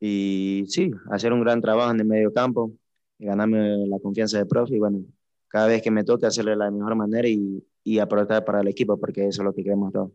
Y 0.00 0.64
sí, 0.68 0.90
hacer 1.10 1.32
un 1.32 1.40
gran 1.40 1.60
trabajo 1.60 1.90
en 1.90 2.00
el 2.00 2.06
medio 2.06 2.32
campo, 2.32 2.72
ganarme 3.18 3.86
la 3.86 3.98
confianza 3.98 4.38
del 4.38 4.46
profe 4.46 4.76
y 4.76 4.78
bueno, 4.78 5.04
cada 5.48 5.68
vez 5.68 5.82
que 5.82 5.90
me 5.90 6.04
toque 6.04 6.26
hacerlo 6.26 6.50
de 6.50 6.58
la 6.58 6.70
mejor 6.70 6.94
manera 6.96 7.28
y, 7.28 7.64
y 7.82 7.98
aprovechar 7.98 8.44
para 8.44 8.60
el 8.60 8.68
equipo, 8.68 8.98
porque 8.98 9.26
eso 9.26 9.42
es 9.42 9.44
lo 9.44 9.54
que 9.54 9.62
queremos 9.62 9.92
todos. 9.92 10.10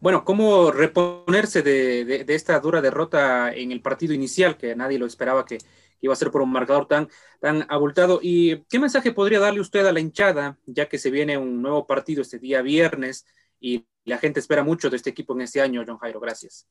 Bueno, 0.00 0.24
¿cómo 0.24 0.70
reponerse 0.70 1.62
de, 1.62 2.04
de, 2.04 2.34
esta 2.34 2.58
dura 2.60 2.82
derrota 2.82 3.52
en 3.54 3.72
el 3.72 3.80
partido 3.80 4.12
inicial, 4.12 4.56
que 4.56 4.76
nadie 4.76 4.98
lo 4.98 5.06
esperaba 5.06 5.44
que, 5.44 5.58
iba 6.00 6.12
a 6.12 6.16
ser 6.16 6.30
por 6.30 6.42
un 6.42 6.52
marcador 6.52 6.86
tan, 6.86 7.08
tan 7.40 7.64
abultado? 7.70 8.20
¿Y 8.22 8.64
qué 8.68 8.78
mensaje 8.78 9.12
podría 9.12 9.40
darle 9.40 9.60
usted 9.60 9.86
a 9.86 9.92
la 9.92 10.00
hinchada, 10.00 10.58
ya 10.66 10.88
que 10.88 10.98
se 10.98 11.10
viene 11.10 11.38
un 11.38 11.62
nuevo 11.62 11.86
partido 11.86 12.20
este 12.20 12.38
día 12.38 12.60
viernes 12.60 13.24
y 13.58 13.86
la 14.04 14.18
gente 14.18 14.40
espera 14.40 14.62
mucho 14.62 14.90
de 14.90 14.96
este 14.96 15.10
equipo 15.10 15.32
en 15.34 15.42
este 15.42 15.62
año, 15.62 15.82
John 15.86 15.98
Jairo? 15.98 16.20
Gracias. 16.20 16.68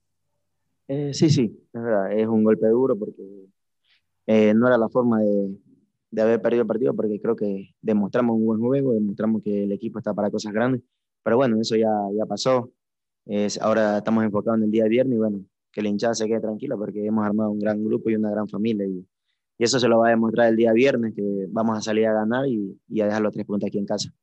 Eh, 0.87 1.13
sí, 1.13 1.29
sí, 1.29 1.59
es 1.73 1.81
verdad, 1.81 2.11
es 2.11 2.27
un 2.27 2.43
golpe 2.43 2.67
duro 2.67 2.97
porque 2.97 3.23
eh, 4.27 4.53
no 4.53 4.67
era 4.67 4.77
la 4.77 4.89
forma 4.89 5.21
de, 5.21 5.57
de 6.11 6.21
haber 6.21 6.41
perdido 6.41 6.61
el 6.61 6.67
partido 6.67 6.93
porque 6.93 7.19
creo 7.21 7.35
que 7.35 7.73
demostramos 7.81 8.35
un 8.35 8.45
buen 8.45 8.59
juego, 8.59 8.93
demostramos 8.93 9.41
que 9.43 9.63
el 9.63 9.71
equipo 9.71 9.99
está 9.99 10.13
para 10.13 10.29
cosas 10.29 10.53
grandes, 10.53 10.81
pero 11.23 11.37
bueno, 11.37 11.59
eso 11.59 11.75
ya, 11.75 11.91
ya 12.15 12.25
pasó. 12.25 12.71
Ahora 13.61 13.99
estamos 13.99 14.23
enfocados 14.25 14.57
en 14.59 14.65
el 14.65 14.71
día 14.71 14.83
de 14.83 14.89
viernes 14.89 15.15
y 15.15 15.19
bueno, 15.19 15.45
que 15.71 15.81
la 15.81 15.89
hinchada 15.89 16.13
se 16.13 16.27
quede 16.27 16.41
tranquila 16.41 16.75
porque 16.77 17.05
hemos 17.05 17.25
armado 17.25 17.49
un 17.51 17.59
gran 17.59 17.83
grupo 17.83 18.09
y 18.09 18.15
una 18.15 18.29
gran 18.29 18.47
familia 18.47 18.85
y, 18.85 19.07
y 19.57 19.63
eso 19.63 19.79
se 19.79 19.87
lo 19.87 19.99
va 19.99 20.07
a 20.07 20.11
demostrar 20.11 20.49
el 20.49 20.55
día 20.55 20.73
viernes, 20.73 21.13
que 21.15 21.47
vamos 21.49 21.77
a 21.77 21.81
salir 21.81 22.05
a 22.07 22.13
ganar 22.13 22.47
y, 22.47 22.77
y 22.89 23.01
a 23.01 23.05
dejar 23.05 23.21
los 23.21 23.33
tres 23.33 23.45
puntos 23.45 23.67
aquí 23.67 23.79
en 23.79 23.85
casa. 23.85 24.13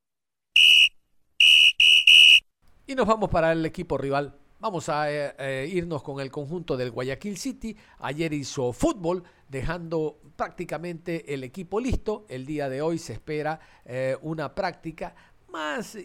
Y 2.87 2.95
nos 2.95 3.07
vamos 3.07 3.31
para 3.31 3.53
el 3.53 3.65
equipo 3.65 3.97
rival. 3.97 4.35
Vamos 4.61 4.91
a 4.91 5.11
eh, 5.11 5.35
eh, 5.39 5.71
irnos 5.73 6.03
con 6.03 6.21
el 6.21 6.31
conjunto 6.31 6.77
del 6.77 6.91
Guayaquil 6.91 7.39
City. 7.39 7.75
Ayer 8.01 8.35
hizo 8.35 8.75
fútbol, 8.75 9.25
dejando 9.49 10.21
prácticamente 10.37 11.33
el 11.33 11.45
equipo 11.45 11.81
listo. 11.81 12.27
El 12.29 12.45
día 12.45 12.69
de 12.69 12.83
hoy 12.83 12.99
se 12.99 13.15
espera 13.15 13.59
eh, 13.87 14.19
una 14.21 14.55
práctica 14.55 15.15
más 15.49 15.97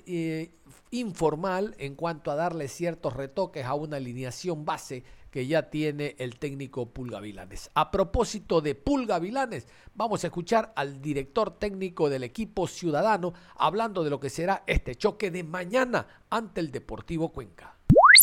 informal 0.90 1.76
en 1.80 1.96
cuanto 1.96 2.32
a 2.32 2.36
darle 2.36 2.70
ciertos 2.70 3.14
retoques 3.14 3.66
a 3.66 3.74
una 3.74 3.98
alineación 3.98 4.64
base 4.64 5.04
que 5.30 5.46
ya 5.48 5.70
tiene 5.70 6.16
el 6.18 6.40
técnico 6.40 6.94
Pulga 6.94 7.20
Vilanes. 7.20 7.70
A 7.74 7.92
propósito 7.92 8.62
de 8.62 8.74
Pulga 8.74 9.20
Vilanes, 9.20 9.68
vamos 9.96 10.24
a 10.24 10.28
escuchar 10.28 10.72
al 10.78 11.02
director 11.02 11.60
técnico 11.60 12.10
del 12.10 12.24
equipo 12.24 12.68
ciudadano 12.68 13.34
hablando 13.58 14.02
de 14.06 14.10
lo 14.10 14.22
que 14.22 14.30
será 14.30 14.64
este 14.66 14.96
choque 14.96 15.30
de 15.30 15.44
mañana 15.44 16.08
ante 16.30 16.62
el 16.62 16.72
Deportivo 16.72 17.34
Cuenca 17.34 17.75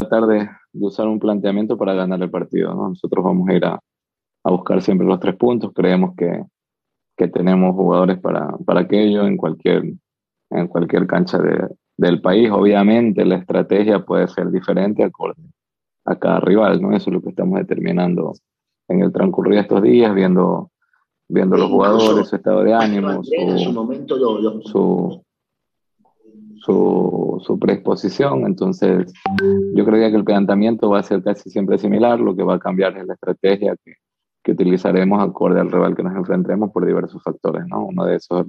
tratar 0.03 0.27
de, 0.27 0.49
usar 0.75 1.07
un 1.07 1.19
planteamiento 1.19 1.77
para 1.77 1.95
ganar 1.95 2.23
el 2.23 2.31
partido. 2.31 2.75
Nosotros 2.75 3.25
vamos 3.25 3.49
a 3.49 3.55
ir 3.55 3.65
a, 3.65 3.81
buscar 4.45 4.83
siempre 4.83 5.07
los 5.07 5.21
tres 5.21 5.37
puntos. 5.37 5.73
Creemos 5.75 6.15
que, 6.17 6.45
tenemos 7.33 7.77
jugadores 7.77 8.19
para, 8.19 8.49
para 8.67 8.81
aquello 8.81 9.29
en 9.29 9.37
cualquier, 9.37 9.85
en 10.51 10.67
cualquier 10.67 11.07
cancha 11.07 11.39
del 11.97 12.21
país. 12.21 12.51
Obviamente 12.51 13.25
la 13.25 13.37
estrategia 13.37 14.05
puede 14.05 14.27
ser 14.27 14.51
diferente 14.51 15.05
acorde 15.05 15.41
a 16.05 16.17
cada 16.17 16.41
rival, 16.41 16.83
¿no? 16.83 16.91
Eso 16.97 17.11
es 17.11 17.15
lo 17.15 17.23
que 17.23 17.29
estamos 17.29 17.61
determinando 17.61 18.33
en 18.89 19.03
el 19.03 19.13
transcurrir 19.13 19.55
de 19.55 19.61
estos 19.61 19.83
días, 19.83 20.13
viendo, 20.13 20.73
viendo 21.29 21.57
los 21.57 21.71
jugadores, 21.71 22.27
su 22.27 22.35
estado 22.35 22.65
de 22.65 22.75
ánimo, 22.75 23.23
su, 24.65 25.23
su, 26.65 27.43
su. 27.45 27.59
Entonces, 28.47 29.13
yo 29.75 29.85
creía 29.85 30.11
que 30.11 30.17
el 30.17 30.25
planteamiento 30.25 30.91
va 30.91 31.01
a 31.01 31.03
ser 31.03 31.23
casi 31.23 31.51
siempre 31.51 31.79
similar. 31.79 32.21
Lo 32.21 32.35
que 32.37 32.43
va 32.43 32.55
a 32.55 32.59
cambiar 32.59 32.97
es 32.97 33.07
la 33.07 33.15
estrategia 33.15 33.77
que, 33.85 33.95
que 34.43 34.53
utilizaremos 34.53 35.23
acorde 35.23 35.61
al 35.61 35.71
rival 35.71 35.97
que 35.97 36.03
nos 36.03 36.17
enfrentemos 36.17 36.71
por 36.71 36.87
diversos 36.87 37.23
factores. 37.23 37.67
¿no? 37.67 37.87
Uno 37.87 38.05
de 38.05 38.17
esos, 38.17 38.47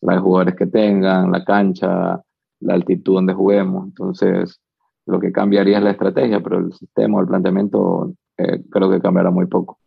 los 0.00 0.20
jugadores 0.20 0.56
que 0.56 0.66
tengan, 0.66 1.30
la 1.30 1.44
cancha, 1.44 2.20
la 2.60 2.74
altitud 2.74 3.14
donde 3.14 3.34
juguemos. 3.34 3.86
Entonces, 3.86 4.60
lo 5.06 5.20
que 5.20 5.32
cambiaría 5.32 5.78
es 5.78 5.84
la 5.84 5.90
estrategia, 5.90 6.40
pero 6.40 6.58
el 6.58 6.72
sistema, 6.72 7.20
el 7.20 7.26
planteamiento, 7.26 8.14
eh, 8.38 8.62
creo 8.70 8.90
que 8.90 9.00
cambiará 9.00 9.30
muy 9.30 9.46
poco. 9.46 9.78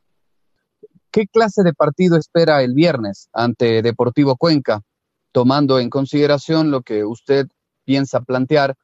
¿Qué 1.12 1.28
clase 1.28 1.64
de 1.64 1.74
partido 1.74 2.18
espera 2.18 2.62
el 2.62 2.74
viernes 2.74 3.30
ante 3.32 3.82
Deportivo 3.82 4.36
Cuenca, 4.36 4.82
tomando 5.32 5.80
en 5.80 5.90
consideración 5.90 6.72
lo 6.72 6.82
que 6.82 7.06
usted 7.06 7.48
piensa 7.86 8.22
plantear 8.22 8.76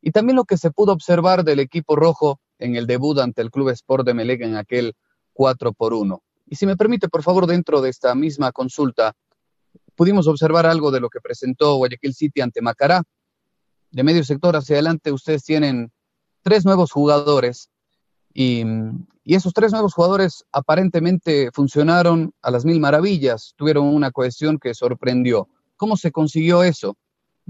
y 0.00 0.12
también 0.12 0.36
lo 0.36 0.44
que 0.44 0.56
se 0.56 0.70
pudo 0.70 0.92
observar 0.92 1.44
del 1.44 1.60
equipo 1.60 1.96
rojo 1.96 2.40
en 2.58 2.76
el 2.76 2.86
debut 2.86 3.18
ante 3.18 3.42
el 3.42 3.50
Club 3.50 3.70
Sport 3.70 4.06
de 4.06 4.14
Melec 4.14 4.42
en 4.42 4.56
aquel 4.56 4.94
4 5.32 5.72
por 5.72 5.94
1. 5.94 6.22
Y 6.46 6.56
si 6.56 6.66
me 6.66 6.76
permite, 6.76 7.08
por 7.08 7.22
favor, 7.22 7.46
dentro 7.46 7.80
de 7.80 7.90
esta 7.90 8.14
misma 8.14 8.52
consulta, 8.52 9.14
pudimos 9.94 10.26
observar 10.26 10.66
algo 10.66 10.90
de 10.90 11.00
lo 11.00 11.08
que 11.10 11.20
presentó 11.20 11.76
Guayaquil 11.76 12.14
City 12.14 12.40
ante 12.40 12.62
Macará. 12.62 13.02
De 13.90 14.02
medio 14.02 14.24
sector 14.24 14.56
hacia 14.56 14.76
adelante, 14.76 15.12
ustedes 15.12 15.44
tienen 15.44 15.92
tres 16.42 16.64
nuevos 16.64 16.92
jugadores 16.92 17.70
y, 18.32 18.64
esos 19.24 19.52
tres 19.52 19.70
nuevos 19.70 19.94
jugadores 19.94 20.44
aparentemente 20.50 21.50
funcionaron 21.52 22.32
a 22.42 22.50
las 22.50 22.64
mil 22.64 22.80
maravillas, 22.80 23.54
tuvieron 23.56 23.86
una 23.86 24.10
cohesión 24.10 24.58
que 24.58 24.74
sorprendió. 24.74 25.48
¿Cómo 25.76 25.96
se 25.96 26.10
consiguió 26.10 26.64
eso? 26.64 26.96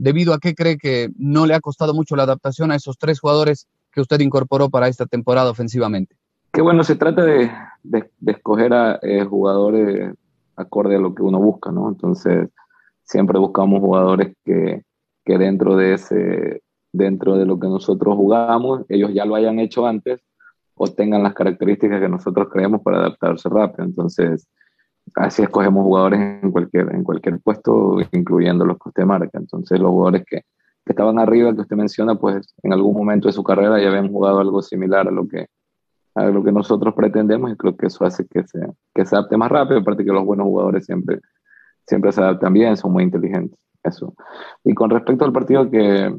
Debido 0.00 0.33
a 0.33 0.38
qué 0.38 0.54
cree 0.54 0.78
que 0.78 1.11
no 1.19 1.45
le 1.45 1.54
ha 1.54 1.61
costado 1.61 1.92
mucho 1.92 2.16
la 2.16 2.23
adaptación 2.23 2.73
a 2.73 2.75
esos 2.75 2.97
tres 2.97 3.21
jugadores 3.21 3.69
que 3.92 4.00
usted 4.00 4.21
incorporó 4.21 4.71
para 4.71 4.88
esta 4.88 5.04
temporada 5.04 5.50
ofensivamente? 5.50 6.16
Que 6.52 6.62
bueno, 6.62 6.83
se 6.85 6.97
trata 6.97 7.23
de, 7.23 7.50
de, 7.83 8.11
escoger 8.26 8.73
a 8.73 8.99
eh, 9.02 9.25
jugadores 9.25 10.14
acorde 10.57 10.97
a 10.97 10.99
lo 10.99 11.14
que 11.14 11.23
uno 11.23 11.38
busca, 11.38 11.71
¿no? 11.71 11.88
Entonces, 11.88 12.49
siempre 13.02 13.38
buscamos 13.38 13.80
jugadores 13.80 14.35
que, 14.45 14.83
que 15.25 15.38
dentro 15.38 15.76
de 15.76 15.95
ese, 15.95 16.62
dentro 16.92 17.37
de 17.37 17.45
lo 17.45 17.61
que 17.61 17.69
nosotros 17.69 18.16
jugamos, 18.16 18.83
ellos 18.88 19.12
ya 19.12 19.26
lo 19.26 19.35
hayan 19.35 19.59
hecho 19.59 19.87
antes 19.87 20.21
o 20.75 20.88
tengan 20.88 21.23
las 21.23 21.35
características 21.35 22.00
que 22.00 22.09
nosotros 22.09 22.49
creemos 22.50 22.80
para 22.80 22.99
adaptarse 22.99 23.50
rápido. 23.50 23.85
Entonces, 23.85 24.49
así 25.14 25.42
escogemos 25.42 25.85
jugadores 25.85 26.21
en 26.42 26.50
cualquier, 26.50 26.95
en 26.95 27.04
cualquier 27.04 27.40
puesto, 27.40 27.99
incluyendo 28.12 28.64
los 28.64 28.78
que 28.78 28.88
usted 28.88 29.04
marca. 29.04 29.38
Entonces, 29.38 29.78
los 29.78 29.90
jugadores 29.90 30.25
que, 30.26 30.42
estaban 30.87 31.21
arriba, 31.21 31.54
que 31.54 31.61
usted 31.61 31.76
menciona, 31.76 32.16
pues 32.16 32.52
en 32.64 32.73
algún 32.73 32.97
momento 32.97 33.28
de 33.28 33.33
su 33.33 33.45
carrera 33.45 33.80
ya 33.80 33.88
habían 33.88 34.11
jugado 34.11 34.40
algo 34.40 34.61
similar 34.61 35.07
a 35.07 35.12
lo 35.12 35.28
que, 35.28 35.47
a 36.16 36.25
lo 36.26 36.42
que 36.42 36.50
nosotros 36.50 36.95
pretendemos 36.95 37.52
y 37.52 37.57
creo 37.57 37.76
que 37.76 37.87
eso 37.87 38.04
hace 38.04 38.26
que 38.26 38.42
se, 38.42 38.59
que 38.92 39.07
se 39.07 39.14
adapte 39.14 39.37
más 39.37 39.52
rápido, 39.52 39.78
aparte 39.78 40.04
que 40.04 40.11
los 40.11 40.25
buenos 40.25 40.47
jugadores 40.47 40.85
siempre, 40.85 41.21
siempre 41.87 42.11
se 42.11 42.21
adaptan 42.21 42.52
bien, 42.52 42.76
son 42.76 42.92
muy 42.92 43.04
inteligentes. 43.04 43.59
Eso. 43.85 44.14
Y 44.64 44.75
con 44.75 44.90
respecto 44.90 45.25
al 45.25 45.33
partido 45.33 45.71
que, 45.71 46.12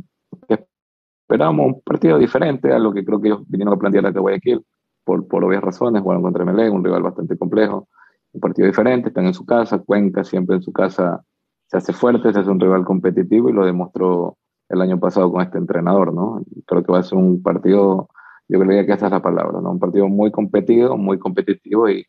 esperábamos, 1.22 1.66
un 1.66 1.82
partido 1.82 2.18
diferente 2.18 2.72
a 2.72 2.80
lo 2.80 2.94
que 2.94 3.04
creo 3.04 3.20
que 3.20 3.28
ellos 3.28 3.44
vinieron 3.48 3.74
a 3.74 3.78
plantear 3.78 4.06
a 4.06 4.12
Guayaquil, 4.12 4.66
por, 5.04 5.28
por 5.28 5.44
obvias 5.44 5.64
razones, 5.64 6.02
jugaron 6.02 6.24
contra 6.24 6.46
Melé, 6.46 6.70
un 6.70 6.84
rival 6.84 7.04
bastante 7.04 7.38
complejo, 7.38 7.90
un 8.34 8.42
partido 8.42 8.68
diferente, 8.68 9.10
están 9.10 9.26
en 9.26 9.34
su 9.34 9.46
casa, 9.46 9.80
Cuenca 9.80 10.24
siempre 10.24 10.56
en 10.56 10.62
su 10.62 10.72
casa 10.72 11.24
se 11.68 11.78
hace 11.78 11.94
fuerte, 11.94 12.34
se 12.34 12.40
hace 12.40 12.50
un 12.50 12.60
rival 12.60 12.84
competitivo 12.84 13.50
y 13.50 13.54
lo 13.54 13.66
demostró 13.66 14.38
el 14.70 14.82
año 14.82 15.00
pasado 15.00 15.32
con 15.32 15.42
este 15.42 15.58
entrenador, 15.58 16.14
¿no? 16.14 16.42
Creo 16.66 16.84
que 16.84 16.92
va 16.92 17.00
a 17.00 17.04
ser 17.04 17.18
un 17.18 17.42
partido 17.42 18.10
yo 18.52 18.60
creo 18.60 18.86
que 18.86 18.92
esa 18.92 19.06
es 19.06 19.12
la 19.14 19.22
palabra, 19.22 19.62
¿no? 19.62 19.72
Un 19.72 19.80
partido 19.80 20.10
muy 20.10 20.30
competido, 20.30 20.98
muy 20.98 21.18
competitivo 21.18 21.90
y, 21.90 22.06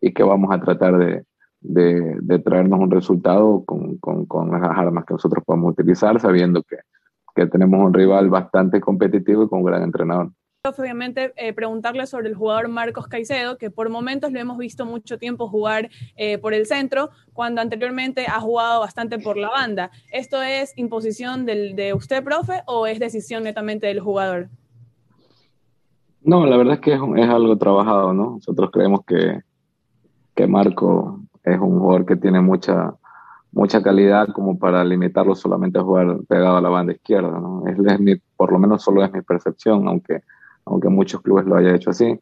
y 0.00 0.14
que 0.14 0.22
vamos 0.22 0.48
a 0.52 0.60
tratar 0.60 0.96
de, 0.96 1.24
de, 1.60 2.16
de 2.20 2.38
traernos 2.38 2.78
un 2.78 2.92
resultado 2.92 3.64
con, 3.64 3.98
con, 3.98 4.24
con, 4.26 4.52
las 4.52 4.62
armas 4.62 5.04
que 5.04 5.14
nosotros 5.14 5.42
podemos 5.44 5.72
utilizar, 5.72 6.20
sabiendo 6.20 6.62
que, 6.62 6.76
que 7.34 7.46
tenemos 7.46 7.84
un 7.84 7.92
rival 7.92 8.30
bastante 8.30 8.80
competitivo 8.80 9.42
y 9.42 9.48
con 9.48 9.60
un 9.60 9.64
gran 9.64 9.82
entrenador 9.82 10.30
obviamente 10.68 11.32
eh, 11.36 11.54
preguntarle 11.54 12.06
sobre 12.06 12.28
el 12.28 12.34
jugador 12.34 12.68
Marcos 12.68 13.08
Caicedo, 13.08 13.56
que 13.56 13.70
por 13.70 13.88
momentos 13.88 14.30
lo 14.30 14.38
hemos 14.38 14.58
visto 14.58 14.84
mucho 14.84 15.16
tiempo 15.16 15.48
jugar 15.48 15.88
eh, 16.16 16.36
por 16.36 16.52
el 16.52 16.66
centro, 16.66 17.08
cuando 17.32 17.62
anteriormente 17.62 18.26
ha 18.26 18.40
jugado 18.40 18.80
bastante 18.80 19.18
por 19.18 19.38
la 19.38 19.48
banda. 19.48 19.90
¿Esto 20.12 20.42
es 20.42 20.76
imposición 20.76 21.46
del, 21.46 21.74
de 21.76 21.94
usted, 21.94 22.22
profe, 22.22 22.62
o 22.66 22.86
es 22.86 22.98
decisión 22.98 23.44
netamente 23.44 23.86
del 23.86 24.00
jugador? 24.00 24.50
No, 26.22 26.44
la 26.44 26.58
verdad 26.58 26.74
es 26.74 26.80
que 26.80 26.92
es, 26.92 27.00
es 27.16 27.28
algo 27.28 27.56
trabajado, 27.56 28.12
¿no? 28.12 28.32
Nosotros 28.32 28.70
creemos 28.70 29.00
que, 29.06 29.40
que 30.34 30.46
Marco 30.46 31.20
es 31.42 31.58
un 31.58 31.78
jugador 31.78 32.04
que 32.04 32.16
tiene 32.16 32.42
mucha, 32.42 32.92
mucha 33.50 33.82
calidad 33.82 34.28
como 34.34 34.58
para 34.58 34.84
limitarlo 34.84 35.34
solamente 35.34 35.78
a 35.78 35.82
jugar 35.82 36.18
pegado 36.28 36.58
a 36.58 36.60
la 36.60 36.68
banda 36.68 36.92
izquierda, 36.92 37.40
¿no? 37.40 37.66
Es, 37.66 37.78
es 37.78 38.00
mi, 38.00 38.16
por 38.36 38.52
lo 38.52 38.58
menos 38.58 38.82
solo 38.82 39.02
es 39.02 39.10
mi 39.10 39.22
percepción, 39.22 39.88
aunque, 39.88 40.22
aunque 40.70 40.88
muchos 40.88 41.20
clubes 41.20 41.46
lo 41.46 41.56
hayan 41.56 41.74
hecho 41.74 41.90
así. 41.90 42.18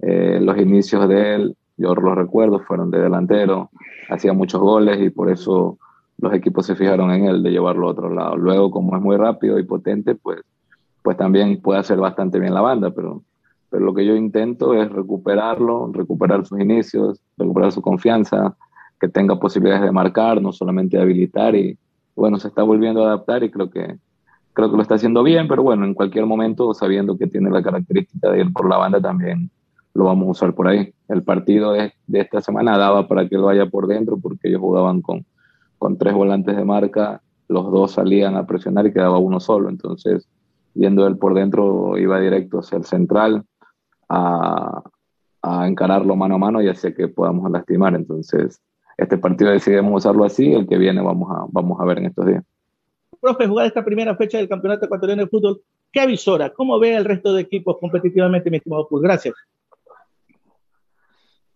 Eh, 0.00 0.38
los 0.40 0.56
inicios 0.58 1.08
de 1.08 1.34
él, 1.34 1.56
yo 1.76 1.94
los 1.94 2.14
recuerdo, 2.14 2.60
fueron 2.60 2.90
de 2.90 3.00
delantero, 3.00 3.70
hacía 4.08 4.32
muchos 4.32 4.60
goles 4.60 5.00
y 5.00 5.10
por 5.10 5.30
eso 5.30 5.78
los 6.18 6.32
equipos 6.34 6.66
se 6.66 6.74
fijaron 6.74 7.10
en 7.12 7.26
él 7.26 7.42
de 7.42 7.50
llevarlo 7.50 7.88
a 7.88 7.92
otro 7.92 8.10
lado. 8.10 8.36
Luego, 8.36 8.70
como 8.70 8.96
es 8.96 9.02
muy 9.02 9.16
rápido 9.16 9.58
y 9.58 9.64
potente, 9.64 10.14
pues, 10.14 10.40
pues 11.02 11.16
también 11.16 11.60
puede 11.60 11.80
hacer 11.80 11.98
bastante 11.98 12.38
bien 12.38 12.54
la 12.54 12.60
banda, 12.60 12.90
pero 12.90 13.22
pero 13.70 13.84
lo 13.84 13.94
que 13.94 14.04
yo 14.04 14.16
intento 14.16 14.74
es 14.74 14.90
recuperarlo, 14.90 15.90
recuperar 15.92 16.44
sus 16.44 16.60
inicios, 16.60 17.20
recuperar 17.38 17.70
su 17.70 17.80
confianza, 17.80 18.56
que 19.00 19.08
tenga 19.08 19.38
posibilidades 19.38 19.84
de 19.84 19.92
marcar, 19.92 20.42
no 20.42 20.52
solamente 20.52 20.96
de 20.96 21.04
habilitar 21.04 21.54
y 21.54 21.78
bueno, 22.16 22.38
se 22.38 22.48
está 22.48 22.64
volviendo 22.64 23.02
a 23.02 23.06
adaptar 23.06 23.42
y 23.44 23.50
creo 23.50 23.70
que 23.70 23.96
creo 24.60 24.70
que 24.70 24.76
lo 24.76 24.82
está 24.82 24.96
haciendo 24.96 25.22
bien, 25.22 25.48
pero 25.48 25.62
bueno, 25.62 25.86
en 25.86 25.94
cualquier 25.94 26.26
momento, 26.26 26.74
sabiendo 26.74 27.16
que 27.16 27.26
tiene 27.26 27.50
la 27.50 27.62
característica 27.62 28.30
de 28.30 28.40
ir 28.40 28.52
por 28.52 28.68
la 28.68 28.76
banda, 28.76 29.00
también 29.00 29.50
lo 29.94 30.04
vamos 30.04 30.28
a 30.28 30.30
usar 30.32 30.54
por 30.54 30.68
ahí. 30.68 30.92
El 31.08 31.22
partido 31.22 31.72
de, 31.72 31.94
de 32.06 32.20
esta 32.20 32.42
semana 32.42 32.76
daba 32.76 33.08
para 33.08 33.26
que 33.26 33.36
lo 33.36 33.44
vaya 33.44 33.66
por 33.66 33.86
dentro, 33.86 34.18
porque 34.18 34.48
ellos 34.48 34.60
jugaban 34.60 35.00
con, 35.00 35.24
con 35.78 35.96
tres 35.96 36.12
volantes 36.12 36.54
de 36.54 36.64
marca, 36.64 37.22
los 37.48 37.72
dos 37.72 37.92
salían 37.92 38.36
a 38.36 38.46
presionar 38.46 38.86
y 38.86 38.92
quedaba 38.92 39.16
uno 39.16 39.40
solo, 39.40 39.70
entonces, 39.70 40.28
yendo 40.74 41.06
él 41.06 41.16
por 41.16 41.32
dentro, 41.32 41.96
iba 41.96 42.20
directo 42.20 42.58
hacia 42.58 42.76
el 42.76 42.84
central, 42.84 43.44
a, 44.10 44.82
a, 45.40 45.68
encararlo 45.68 46.16
mano 46.16 46.34
a 46.34 46.38
mano 46.38 46.60
y 46.60 46.68
hacia 46.68 46.94
que 46.94 47.08
podamos 47.08 47.50
lastimar. 47.50 47.94
Entonces, 47.94 48.60
este 48.98 49.16
partido 49.16 49.52
decidimos 49.52 50.04
usarlo 50.04 50.24
así, 50.24 50.52
el 50.52 50.68
que 50.68 50.76
viene 50.76 51.00
vamos 51.00 51.30
a, 51.30 51.46
vamos 51.48 51.80
a 51.80 51.84
ver 51.86 51.98
en 51.98 52.06
estos 52.06 52.26
días. 52.26 52.44
Profe, 53.20 53.46
jugar 53.46 53.66
esta 53.66 53.84
primera 53.84 54.16
fecha 54.16 54.38
del 54.38 54.48
Campeonato 54.48 54.86
Ecuatoriano 54.86 55.22
de 55.22 55.28
Fútbol, 55.28 55.60
¿qué 55.92 56.00
avisora? 56.00 56.50
¿Cómo 56.50 56.78
ve 56.78 56.96
el 56.96 57.04
resto 57.04 57.34
de 57.34 57.42
equipos 57.42 57.76
competitivamente, 57.78 58.50
mi 58.50 58.56
estimado 58.56 58.88
Pul? 58.88 59.02
Gracias. 59.02 59.34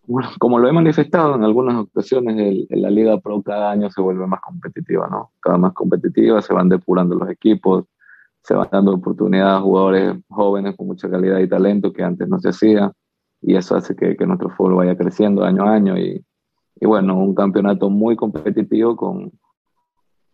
Bueno, 0.07 0.29
como 0.37 0.59
lo 0.59 0.67
he 0.67 0.71
manifestado 0.71 1.35
en 1.35 1.43
algunas 1.43 1.75
ocasiones, 1.77 2.37
el, 2.37 2.67
la 2.81 2.91
Liga 2.91 3.19
Pro 3.19 3.41
cada 3.41 3.71
año 3.71 3.89
se 3.89 4.01
vuelve 4.01 4.27
más 4.27 4.39
competitiva, 4.41 5.07
¿no? 5.09 5.31
Cada 5.39 5.57
más 5.57 5.73
competitiva, 5.73 6.43
se 6.43 6.53
van 6.53 6.69
depurando 6.69 7.15
los 7.15 7.27
equipos, 7.29 7.85
se 8.43 8.53
van 8.53 8.69
dando 8.71 8.93
oportunidades 8.93 9.57
a 9.57 9.61
jugadores 9.61 10.15
jóvenes 10.29 10.75
con 10.75 10.85
mucha 10.85 11.09
calidad 11.09 11.39
y 11.39 11.49
talento 11.49 11.91
que 11.91 12.03
antes 12.03 12.27
no 12.27 12.39
se 12.39 12.49
hacía 12.49 12.91
y 13.41 13.55
eso 13.55 13.75
hace 13.75 13.95
que, 13.95 14.15
que 14.15 14.27
nuestro 14.27 14.51
fútbol 14.51 14.75
vaya 14.75 14.95
creciendo 14.95 15.43
año 15.43 15.63
a 15.63 15.73
año 15.73 15.97
y, 15.97 16.23
y, 16.79 16.85
bueno, 16.85 17.17
un 17.17 17.33
campeonato 17.33 17.89
muy 17.89 18.15
competitivo 18.15 18.95
con, 18.95 19.31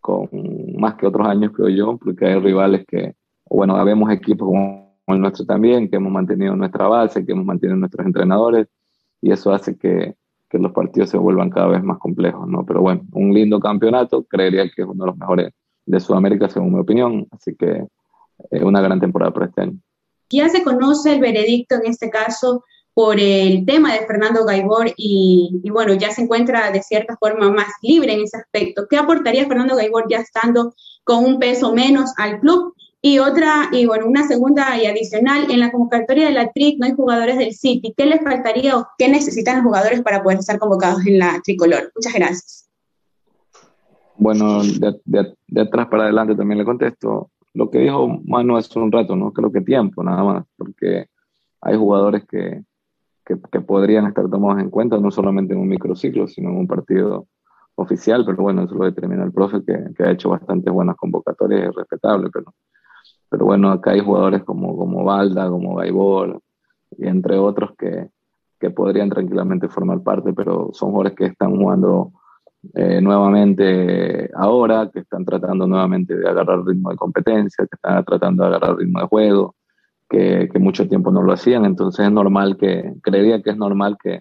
con 0.02 0.30
más 0.78 0.96
que 0.96 1.08
otros 1.08 1.28
años, 1.28 1.52
creo 1.54 1.70
yo, 1.70 1.98
porque 1.98 2.26
hay 2.26 2.40
rivales 2.40 2.86
que, 2.88 3.16
bueno, 3.50 3.76
habemos 3.78 4.12
equipos 4.12 4.48
como 4.48 4.98
el 5.08 5.22
nuestro 5.22 5.46
también, 5.46 5.90
que 5.90 5.98
hemos 5.98 6.12
mantenido 6.12 6.56
nuestra 6.56 6.88
base, 6.88 7.26
que 7.26 7.32
hemos 7.32 7.46
mantenido 7.46 7.78
nuestros 7.78 8.06
entrenadores 8.06 8.68
y 9.22 9.32
eso 9.32 9.54
hace 9.54 9.78
que, 9.78 10.16
que 10.50 10.58
los 10.58 10.72
partidos 10.72 11.10
se 11.10 11.18
vuelvan 11.18 11.50
cada 11.50 11.68
vez 11.68 11.84
más 11.84 12.00
complejos, 12.00 12.48
¿no? 12.48 12.66
Pero 12.66 12.82
bueno, 12.82 13.02
un 13.14 13.34
lindo 13.34 13.60
campeonato, 13.60 14.24
creería 14.24 14.64
que 14.64 14.82
es 14.82 14.88
uno 14.88 15.06
de 15.06 15.12
los 15.12 15.18
mejores 15.18 15.54
de 15.86 16.00
Sudamérica, 16.00 16.50
según 16.50 16.74
mi 16.74 16.80
opinión, 16.80 17.28
así 17.32 17.56
que 17.56 17.88
eh, 18.50 18.64
una 18.64 18.82
gran 18.82 19.00
temporada 19.00 19.32
para 19.32 19.46
este 19.46 19.62
año. 19.62 19.80
Ya 20.30 20.50
se 20.50 20.64
conoce 20.64 21.14
el 21.14 21.20
veredicto 21.20 21.76
en 21.76 21.86
este 21.86 22.10
caso 22.10 22.64
por 22.94 23.20
el 23.20 23.66
tema 23.66 23.94
de 23.94 24.06
Fernando 24.06 24.46
Gaibor 24.46 24.92
y, 24.98 25.62
bueno, 25.72 25.94
ya 25.94 26.12
se 26.12 26.24
encuentra 26.24 26.72
de 26.72 26.82
cierta 26.82 27.16
forma 27.18 27.52
más 27.52 27.68
libre 27.82 28.14
en 28.14 28.22
ese 28.22 28.38
aspecto. 28.38 28.88
¿Qué 28.90 28.98
aportaría 28.98 29.48
Fernando 29.48 29.76
Gaibor 29.76 30.06
ya 30.10 30.18
estando 30.18 30.74
con 31.04 31.24
un 31.24 31.40
peso 31.40 31.74
menos 31.74 32.14
al 32.18 32.40
club? 32.40 32.76
Y 33.02 33.18
otra, 33.18 33.70
y 33.72 33.86
bueno, 33.86 34.06
una 34.06 34.28
segunda 34.28 34.78
y 34.78 34.86
adicional, 34.86 35.50
en 35.50 35.60
la 35.60 35.72
convocatoria 35.72 36.28
de 36.28 36.34
la 36.34 36.52
TRIC 36.52 36.80
no 36.80 36.86
hay 36.86 36.94
jugadores 36.94 37.38
del 37.38 37.54
City. 37.54 37.94
¿Qué 37.98 38.06
les 38.06 38.22
faltaría 38.22 38.78
o 38.78 38.88
qué 38.98 39.10
necesitan 39.10 39.58
los 39.58 39.66
jugadores 39.66 40.02
para 40.02 40.22
poder 40.22 40.40
estar 40.40 40.60
convocados 40.60 41.06
en 41.08 41.18
la 41.18 41.42
tricolor? 41.44 41.92
Muchas 41.96 42.14
gracias. 42.14 42.70
Bueno, 44.18 44.62
de, 44.64 45.36
de 45.48 45.62
atrás 45.62 45.88
para 45.88 46.04
adelante 46.04 46.36
también 46.36 46.60
le 46.60 46.66
contesto 46.66 47.32
lo 47.54 47.70
que 47.70 47.80
dijo 47.80 48.08
Manu 48.26 48.58
hace 48.58 48.78
un 48.80 48.92
rato, 48.92 49.16
no 49.16 49.32
creo 49.32 49.52
que 49.52 49.62
tiempo 49.62 50.04
nada 50.04 50.24
más, 50.24 50.46
porque 50.58 51.08
hay 51.62 51.78
jugadores 51.78 52.24
que, 52.30 52.64
que, 53.26 53.36
podrían 53.62 54.08
estar 54.08 54.30
tomados 54.30 54.62
en 54.62 54.70
cuenta 54.70 54.98
no 54.98 55.12
solamente 55.12 55.54
en 55.54 55.60
un 55.60 55.70
microciclo, 55.70 56.28
sino 56.28 56.50
en 56.50 56.58
un 56.58 56.68
partido 56.68 57.28
oficial, 57.76 58.26
pero 58.26 58.44
bueno, 58.44 58.64
eso 58.64 58.76
lo 58.76 58.86
determina 58.86 59.24
el 59.24 59.32
profe 59.32 59.64
que, 59.66 60.04
ha 60.04 60.12
hecho 60.12 60.30
bastantes 60.30 60.74
buenas 60.74 60.96
convocatorias, 60.98 61.70
es 61.70 61.76
respetable, 61.76 62.30
pero, 62.34 62.54
pero 63.30 63.46
bueno, 63.46 63.72
acá 63.72 63.92
hay 63.92 64.02
jugadores 64.02 64.44
como, 64.44 64.76
como 64.78 65.04
Valda, 65.04 65.50
como 65.50 65.76
Gaibor, 65.76 66.42
y 66.98 67.08
entre 67.08 67.38
otros 67.38 67.72
que, 67.78 68.10
que 68.60 68.70
podrían 68.70 69.10
tranquilamente 69.10 69.70
formar 69.70 70.02
parte, 70.02 70.34
pero 70.34 70.70
son 70.74 70.92
jugadores 70.92 71.16
que 71.16 71.26
están 71.26 71.56
jugando 71.56 72.12
eh, 72.76 73.02
nuevamente 73.02 74.30
ahora, 74.36 74.90
que 74.94 75.00
están 75.00 75.26
tratando 75.26 75.66
nuevamente 75.66 76.16
de 76.16 76.30
agarrar 76.30 76.64
ritmo 76.64 76.92
de 76.92 76.96
competencia, 76.96 77.66
que 77.66 77.76
están 77.76 78.06
tratando 78.06 78.44
de 78.44 78.50
agarrar 78.50 78.78
ritmo 78.78 79.00
de 79.00 79.08
juego, 79.08 79.56
que, 80.12 80.50
que 80.52 80.60
mucho 80.60 80.90
tiempo 80.90 81.10
no 81.10 81.24
lo 81.24 81.32
hacían, 81.32 81.64
entonces 81.64 82.06
es 82.06 82.12
normal 82.12 82.58
que, 82.58 82.96
creería 83.02 83.42
que 83.42 83.52
es 83.52 83.58
normal 83.58 83.98
que, 84.04 84.20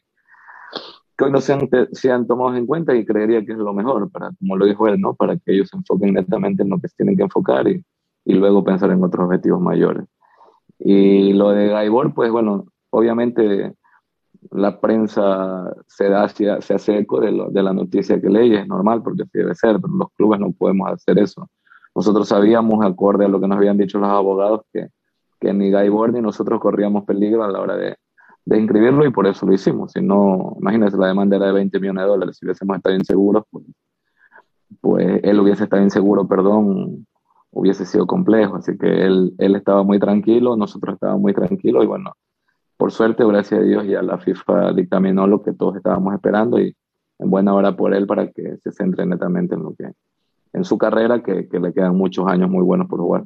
que 1.18 1.24
hoy 1.24 1.32
no 1.32 1.40
sean, 1.40 1.68
sean 1.90 2.28
tomados 2.28 2.56
en 2.56 2.64
cuenta 2.64 2.94
y 2.94 3.04
creería 3.04 3.44
que 3.44 3.52
es 3.52 3.58
lo 3.58 3.74
mejor, 3.74 4.08
para, 4.08 4.30
como 4.38 4.56
lo 4.56 4.66
dijo 4.66 4.86
él, 4.86 5.00
¿no? 5.00 5.14
para 5.14 5.36
que 5.36 5.52
ellos 5.52 5.68
se 5.68 5.76
enfoquen 5.76 6.14
netamente 6.14 6.62
en 6.62 6.70
lo 6.70 6.78
que 6.78 6.86
tienen 6.96 7.16
que 7.16 7.24
enfocar 7.24 7.66
y, 7.66 7.84
y 8.24 8.34
luego 8.34 8.62
pensar 8.62 8.92
en 8.92 9.02
otros 9.02 9.26
objetivos 9.26 9.60
mayores. 9.60 10.04
Y 10.78 11.32
lo 11.32 11.50
de 11.50 11.66
Gaibor, 11.66 12.14
pues 12.14 12.30
bueno, 12.30 12.66
obviamente 12.90 13.74
la 14.52 14.80
prensa 14.80 15.74
se 15.88 16.08
da 16.08 16.28
se 16.28 16.48
hace 16.48 16.98
eco 16.98 17.20
de, 17.20 17.32
lo, 17.32 17.50
de 17.50 17.62
la 17.64 17.72
noticia 17.72 18.20
que 18.20 18.30
lee, 18.30 18.54
es 18.54 18.68
normal 18.68 19.02
porque 19.02 19.22
así 19.24 19.38
debe 19.38 19.56
ser, 19.56 19.80
pero 19.80 19.92
los 19.92 20.08
clubes 20.16 20.38
no 20.38 20.52
podemos 20.52 20.88
hacer 20.92 21.18
eso. 21.18 21.50
Nosotros 21.96 22.28
sabíamos, 22.28 22.86
acorde 22.86 23.24
a 23.24 23.28
lo 23.28 23.40
que 23.40 23.48
nos 23.48 23.58
habían 23.58 23.76
dicho 23.76 23.98
los 23.98 24.08
abogados, 24.08 24.62
que, 24.72 24.88
que 25.40 25.52
ni 25.52 25.70
Guy 25.72 25.90
ni 26.12 26.20
nosotros 26.20 26.60
corríamos 26.60 27.04
peligro 27.04 27.42
a 27.42 27.48
la 27.48 27.60
hora 27.60 27.76
de, 27.76 27.96
de 28.44 28.58
inscribirlo 28.58 29.06
y 29.06 29.10
por 29.10 29.26
eso 29.26 29.46
lo 29.46 29.54
hicimos. 29.54 29.92
Si 29.92 30.02
no, 30.02 30.56
imagínense, 30.60 30.96
la 30.96 31.08
demanda 31.08 31.36
era 31.36 31.46
de 31.46 31.52
20 31.52 31.80
millones 31.80 32.04
de 32.04 32.08
dólares. 32.08 32.36
Si 32.38 32.44
hubiésemos 32.44 32.76
estado 32.76 32.94
inseguros, 32.94 33.44
pues, 33.50 33.64
pues 34.80 35.20
él 35.22 35.40
hubiese 35.40 35.64
estado 35.64 35.82
inseguro, 35.82 36.28
perdón, 36.28 37.06
hubiese 37.50 37.84
sido 37.86 38.06
complejo. 38.06 38.56
Así 38.56 38.76
que 38.76 38.86
él, 38.86 39.34
él 39.38 39.56
estaba 39.56 39.82
muy 39.82 39.98
tranquilo, 39.98 40.56
nosotros 40.56 40.94
estábamos 40.94 41.22
muy 41.22 41.34
tranquilos 41.34 41.84
y 41.84 41.86
bueno, 41.86 42.12
por 42.76 42.92
suerte, 42.92 43.24
gracias 43.24 43.60
a 43.60 43.62
Dios, 43.62 43.86
ya 43.86 44.02
la 44.02 44.18
FIFA 44.18 44.72
dictaminó 44.72 45.26
lo 45.26 45.42
que 45.42 45.52
todos 45.52 45.76
estábamos 45.76 46.14
esperando 46.14 46.58
y 46.58 46.74
en 47.18 47.30
buena 47.30 47.54
hora 47.54 47.76
por 47.76 47.94
él 47.94 48.06
para 48.06 48.30
que 48.30 48.56
se 48.58 48.72
centre 48.72 49.04
netamente 49.04 49.54
en 49.54 49.62
lo 49.62 49.74
que 49.74 49.92
en 50.52 50.64
su 50.64 50.78
carrera, 50.78 51.22
que, 51.22 51.48
que 51.48 51.60
le 51.60 51.72
quedan 51.72 51.96
muchos 51.96 52.26
años 52.26 52.50
muy 52.50 52.64
buenos 52.64 52.88
por 52.88 53.00
jugar. 53.00 53.24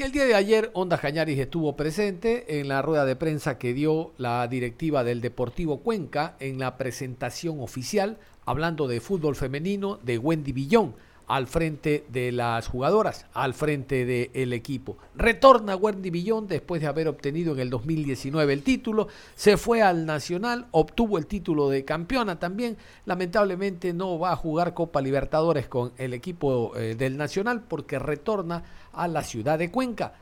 Y 0.00 0.02
el 0.02 0.12
día 0.12 0.24
de 0.24 0.34
ayer, 0.34 0.70
Onda 0.72 0.96
Cañaris 0.96 1.38
estuvo 1.38 1.76
presente 1.76 2.58
en 2.58 2.68
la 2.68 2.80
rueda 2.80 3.04
de 3.04 3.16
prensa 3.16 3.58
que 3.58 3.74
dio 3.74 4.14
la 4.16 4.48
directiva 4.48 5.04
del 5.04 5.20
Deportivo 5.20 5.80
Cuenca 5.80 6.36
en 6.40 6.58
la 6.58 6.78
presentación 6.78 7.60
oficial, 7.60 8.16
hablando 8.46 8.88
de 8.88 9.02
fútbol 9.02 9.36
femenino 9.36 9.98
de 10.02 10.16
Wendy 10.16 10.52
Villón 10.52 10.94
al 11.30 11.46
frente 11.46 12.04
de 12.08 12.32
las 12.32 12.66
jugadoras, 12.66 13.24
al 13.34 13.54
frente 13.54 14.04
del 14.04 14.52
equipo. 14.52 14.98
Retorna 15.14 15.76
Wendy 15.76 16.10
Villón 16.10 16.48
después 16.48 16.80
de 16.80 16.88
haber 16.88 17.06
obtenido 17.06 17.52
en 17.52 17.60
el 17.60 17.70
2019 17.70 18.52
el 18.52 18.64
título, 18.64 19.06
se 19.36 19.56
fue 19.56 19.80
al 19.80 20.06
Nacional, 20.06 20.66
obtuvo 20.72 21.18
el 21.18 21.26
título 21.26 21.68
de 21.68 21.84
campeona 21.84 22.40
también, 22.40 22.76
lamentablemente 23.04 23.92
no 23.92 24.18
va 24.18 24.32
a 24.32 24.36
jugar 24.36 24.74
Copa 24.74 25.00
Libertadores 25.00 25.68
con 25.68 25.92
el 25.98 26.14
equipo 26.14 26.76
eh, 26.76 26.96
del 26.96 27.16
Nacional 27.16 27.62
porque 27.62 28.00
retorna 28.00 28.64
a 28.92 29.06
la 29.06 29.22
ciudad 29.22 29.56
de 29.56 29.70
Cuenca. 29.70 30.14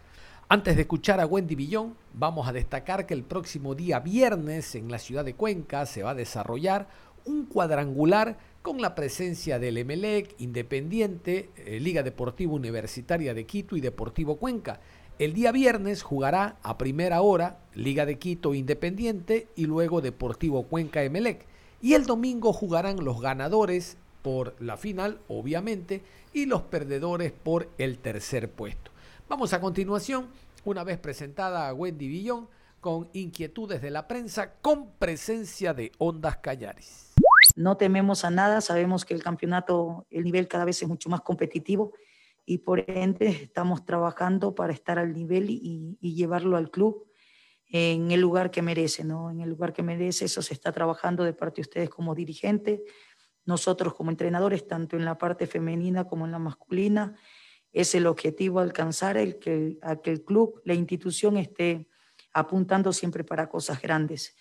Antes 0.50 0.76
de 0.76 0.82
escuchar 0.82 1.20
a 1.20 1.26
Wendy 1.26 1.54
Villón, 1.54 1.94
vamos 2.12 2.46
a 2.48 2.52
destacar 2.52 3.06
que 3.06 3.14
el 3.14 3.22
próximo 3.22 3.74
día 3.74 4.00
viernes 4.00 4.74
en 4.74 4.90
la 4.90 4.98
ciudad 4.98 5.24
de 5.24 5.32
Cuenca 5.32 5.86
se 5.86 6.02
va 6.02 6.10
a 6.10 6.14
desarrollar 6.14 6.86
un 7.24 7.46
cuadrangular 7.46 8.36
con 8.68 8.82
la 8.82 8.94
presencia 8.94 9.58
del 9.58 9.78
Emelec, 9.78 10.34
Independiente, 10.40 11.48
eh, 11.56 11.80
Liga 11.80 12.02
Deportiva 12.02 12.52
Universitaria 12.52 13.32
de 13.32 13.46
Quito 13.46 13.78
y 13.78 13.80
Deportivo 13.80 14.36
Cuenca. 14.36 14.78
El 15.18 15.32
día 15.32 15.52
viernes 15.52 16.02
jugará 16.02 16.58
a 16.62 16.76
primera 16.76 17.22
hora 17.22 17.60
Liga 17.72 18.04
de 18.04 18.18
Quito 18.18 18.52
Independiente 18.52 19.48
y 19.56 19.64
luego 19.64 20.02
Deportivo 20.02 20.64
Cuenca 20.64 21.02
Emelec. 21.02 21.46
Y 21.80 21.94
el 21.94 22.04
domingo 22.04 22.52
jugarán 22.52 23.02
los 23.02 23.22
ganadores 23.22 23.96
por 24.20 24.54
la 24.60 24.76
final, 24.76 25.18
obviamente, 25.28 26.02
y 26.34 26.44
los 26.44 26.60
perdedores 26.60 27.32
por 27.32 27.70
el 27.78 27.96
tercer 27.96 28.50
puesto. 28.50 28.90
Vamos 29.30 29.54
a 29.54 29.62
continuación, 29.62 30.26
una 30.66 30.84
vez 30.84 30.98
presentada 30.98 31.70
a 31.70 31.72
Wendy 31.72 32.06
Villón, 32.06 32.48
con 32.82 33.08
inquietudes 33.14 33.80
de 33.80 33.90
la 33.90 34.06
prensa, 34.06 34.52
con 34.60 34.90
presencia 34.98 35.72
de 35.72 35.90
Ondas 35.96 36.36
Callares. 36.36 37.07
No 37.58 37.76
tememos 37.76 38.24
a 38.24 38.30
nada, 38.30 38.60
sabemos 38.60 39.04
que 39.04 39.14
el 39.14 39.22
campeonato, 39.24 40.06
el 40.10 40.22
nivel 40.22 40.46
cada 40.46 40.64
vez 40.64 40.80
es 40.80 40.86
mucho 40.86 41.08
más 41.08 41.22
competitivo 41.22 41.92
y 42.46 42.58
por 42.58 42.88
ende 42.88 43.26
estamos 43.26 43.84
trabajando 43.84 44.54
para 44.54 44.72
estar 44.72 44.96
al 44.96 45.12
nivel 45.12 45.50
y, 45.50 45.98
llevarlo 46.00 46.56
al 46.56 46.70
club 46.70 47.10
en 47.66 48.12
el 48.12 48.20
lugar 48.20 48.52
que 48.52 48.62
merece, 48.62 49.02
¿no? 49.02 49.28
En 49.32 49.40
el 49.40 49.48
lugar 49.48 49.72
que 49.72 49.82
merece, 49.82 50.26
eso 50.26 50.40
se 50.40 50.54
está 50.54 50.70
trabajando 50.70 51.24
de 51.24 51.32
parte 51.32 51.56
de 51.56 51.62
ustedes 51.62 51.90
como 51.90 52.14
dirigentes, 52.14 52.80
nosotros 53.44 53.92
como 53.92 54.12
entrenadores, 54.12 54.68
tanto 54.68 54.96
en 54.96 55.04
la 55.04 55.18
parte 55.18 55.48
femenina 55.48 56.04
como 56.04 56.26
en 56.26 56.30
la 56.30 56.38
masculina, 56.38 57.16
es 57.72 57.92
el 57.96 58.06
objetivo 58.06 58.60
alcanzar 58.60 59.16
el 59.16 59.40
que, 59.40 59.78
a 59.82 59.96
que 59.96 60.12
el 60.12 60.22
club, 60.22 60.62
la 60.64 60.74
institución 60.74 61.36
esté 61.36 61.88
apuntando 62.32 62.92
siempre 62.92 63.24
para 63.24 63.48
cosas 63.48 63.82
grandes. 63.82 64.36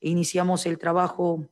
Iniciamos 0.00 0.66
el 0.66 0.76
trabajo 0.76 1.48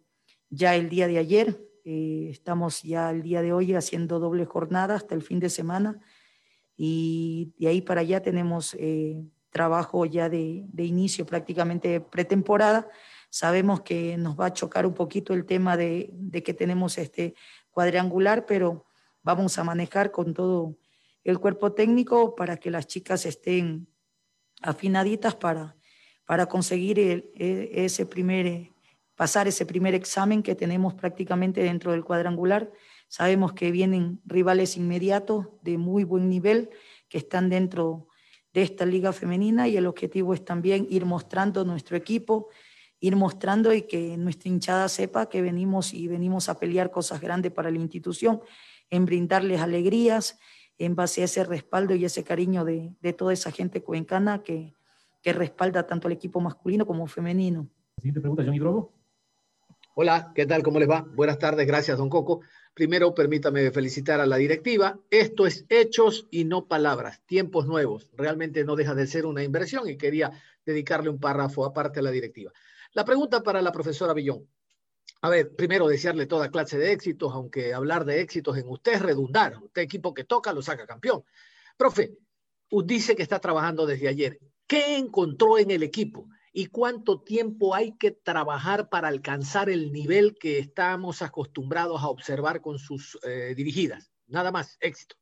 ya 0.50 0.74
el 0.74 0.88
día 0.88 1.06
de 1.08 1.18
ayer, 1.18 1.60
eh, 1.84 2.28
estamos 2.30 2.82
ya 2.82 3.10
el 3.10 3.22
día 3.22 3.42
de 3.42 3.52
hoy 3.52 3.74
haciendo 3.74 4.18
doble 4.18 4.44
jornada 4.44 4.96
hasta 4.96 5.14
el 5.14 5.22
fin 5.22 5.38
de 5.38 5.50
semana 5.50 6.00
y 6.76 7.54
de 7.58 7.68
ahí 7.68 7.80
para 7.80 8.02
allá 8.02 8.22
tenemos 8.22 8.74
eh, 8.78 9.22
trabajo 9.50 10.04
ya 10.04 10.28
de, 10.28 10.66
inicio 10.76 11.24
prácticamente 11.24 12.00
pretemporada. 12.00 12.88
Sabemos 13.30 13.80
que 13.80 14.16
nos 14.18 14.38
va 14.38 14.46
a 14.46 14.52
chocar 14.52 14.84
un 14.84 14.94
poquito 14.94 15.32
el 15.32 15.46
tema 15.46 15.76
de, 15.76 16.12
que 16.44 16.54
tenemos 16.54 16.98
este 16.98 17.34
cuadrangular, 17.70 18.46
pero 18.46 18.86
vamos 19.22 19.58
a 19.58 19.64
manejar 19.64 20.10
con 20.10 20.34
todo 20.34 20.76
el 21.24 21.38
cuerpo 21.38 21.72
técnico 21.72 22.34
para 22.34 22.58
que 22.58 22.70
las 22.70 22.86
chicas 22.86 23.26
estén 23.26 23.88
afinaditas 24.60 25.34
para, 25.34 25.76
para 26.26 26.46
conseguir 26.46 26.98
e, 26.98 27.70
ese 27.72 28.06
primer, 28.06 28.72
pasar 29.16 29.48
ese 29.48 29.66
primer 29.66 29.94
examen 29.94 30.42
que 30.42 30.54
tenemos 30.54 30.94
prácticamente 30.94 31.62
dentro 31.62 31.92
del 31.92 32.04
cuadrangular. 32.04 32.70
Sabemos 33.08 33.54
que 33.54 33.70
vienen 33.70 34.20
rivales 34.24 34.76
inmediatos 34.76 35.46
de 35.62 35.78
muy 35.78 36.04
buen 36.04 36.28
nivel 36.28 36.70
que 37.08 37.18
están 37.18 37.48
dentro 37.48 38.08
de 38.52 38.62
esta 38.62 38.86
liga 38.86 39.12
femenina 39.12 39.68
y 39.68 39.76
el 39.76 39.86
objetivo 39.86 40.34
es 40.34 40.44
también 40.44 40.86
ir 40.90 41.04
mostrando 41.04 41.64
nuestro 41.64 41.96
equipo, 41.96 42.48
ir 43.00 43.16
mostrando 43.16 43.72
y 43.72 43.82
que 43.82 44.16
nuestra 44.16 44.48
hinchada 44.48 44.88
sepa 44.88 45.28
que 45.28 45.42
venimos 45.42 45.92
y 45.92 46.08
venimos 46.08 46.48
a 46.48 46.58
pelear 46.58 46.90
cosas 46.90 47.20
grandes 47.20 47.52
para 47.52 47.70
la 47.70 47.78
institución, 47.78 48.40
en 48.90 49.04
brindarles 49.04 49.60
alegrías, 49.60 50.38
en 50.78 50.94
base 50.94 51.22
a 51.22 51.24
ese 51.24 51.44
respaldo 51.44 51.94
y 51.94 52.04
ese 52.04 52.22
cariño 52.22 52.64
de, 52.64 52.94
toda 53.16 53.32
esa 53.32 53.50
gente 53.50 53.82
cuencana 53.82 54.42
que, 54.42 54.74
que 55.22 55.32
respalda 55.32 55.86
tanto 55.86 56.08
al 56.08 56.12
equipo 56.12 56.40
masculino 56.40 56.86
como 56.86 57.06
femenino. 57.06 57.68
Siguiente 57.96 58.20
pregunta, 58.20 58.44
Johnny 58.44 58.58
Drobo. 58.58 58.95
Hola, 59.98 60.30
¿qué 60.34 60.44
tal? 60.44 60.62
¿Cómo 60.62 60.78
les 60.78 60.90
va? 60.90 61.06
Buenas 61.14 61.38
tardes, 61.38 61.66
gracias, 61.66 61.96
don 61.96 62.10
Coco. 62.10 62.42
Primero, 62.74 63.14
permítame 63.14 63.70
felicitar 63.70 64.20
a 64.20 64.26
la 64.26 64.36
directiva. 64.36 65.00
Esto 65.08 65.46
es 65.46 65.64
hechos 65.70 66.28
y 66.30 66.44
no 66.44 66.68
palabras, 66.68 67.22
tiempos 67.24 67.66
nuevos. 67.66 68.10
Realmente 68.12 68.62
no 68.62 68.76
deja 68.76 68.94
de 68.94 69.06
ser 69.06 69.24
una 69.24 69.42
inversión 69.42 69.88
y 69.88 69.96
quería 69.96 70.32
dedicarle 70.66 71.08
un 71.08 71.18
párrafo 71.18 71.64
aparte 71.64 72.00
a 72.00 72.02
la 72.02 72.10
directiva. 72.10 72.52
La 72.92 73.06
pregunta 73.06 73.42
para 73.42 73.62
la 73.62 73.72
profesora 73.72 74.12
Villón. 74.12 74.46
A 75.22 75.30
ver, 75.30 75.56
primero 75.56 75.88
desearle 75.88 76.26
toda 76.26 76.50
clase 76.50 76.76
de 76.76 76.92
éxitos, 76.92 77.32
aunque 77.32 77.72
hablar 77.72 78.04
de 78.04 78.20
éxitos 78.20 78.58
en 78.58 78.68
usted 78.68 78.96
es 78.96 79.00
redundar. 79.00 79.56
Usted 79.62 79.80
equipo 79.80 80.12
que 80.12 80.24
toca 80.24 80.52
lo 80.52 80.60
saca 80.60 80.86
campeón. 80.86 81.24
Profe, 81.78 82.18
dice 82.84 83.16
que 83.16 83.22
está 83.22 83.38
trabajando 83.38 83.86
desde 83.86 84.08
ayer. 84.08 84.40
¿Qué 84.66 84.98
encontró 84.98 85.56
en 85.56 85.70
el 85.70 85.82
equipo? 85.82 86.28
¿Y 86.58 86.68
cuánto 86.68 87.20
tiempo 87.20 87.74
hay 87.74 87.92
que 87.98 88.12
trabajar 88.12 88.88
para 88.88 89.08
alcanzar 89.08 89.68
el 89.68 89.92
nivel 89.92 90.38
que 90.40 90.58
estamos 90.58 91.20
acostumbrados 91.20 92.00
a 92.00 92.08
observar 92.08 92.62
con 92.62 92.78
sus 92.78 93.18
eh, 93.24 93.52
dirigidas? 93.54 94.10
Nada 94.26 94.50
más, 94.50 94.78
éxito. 94.80 95.16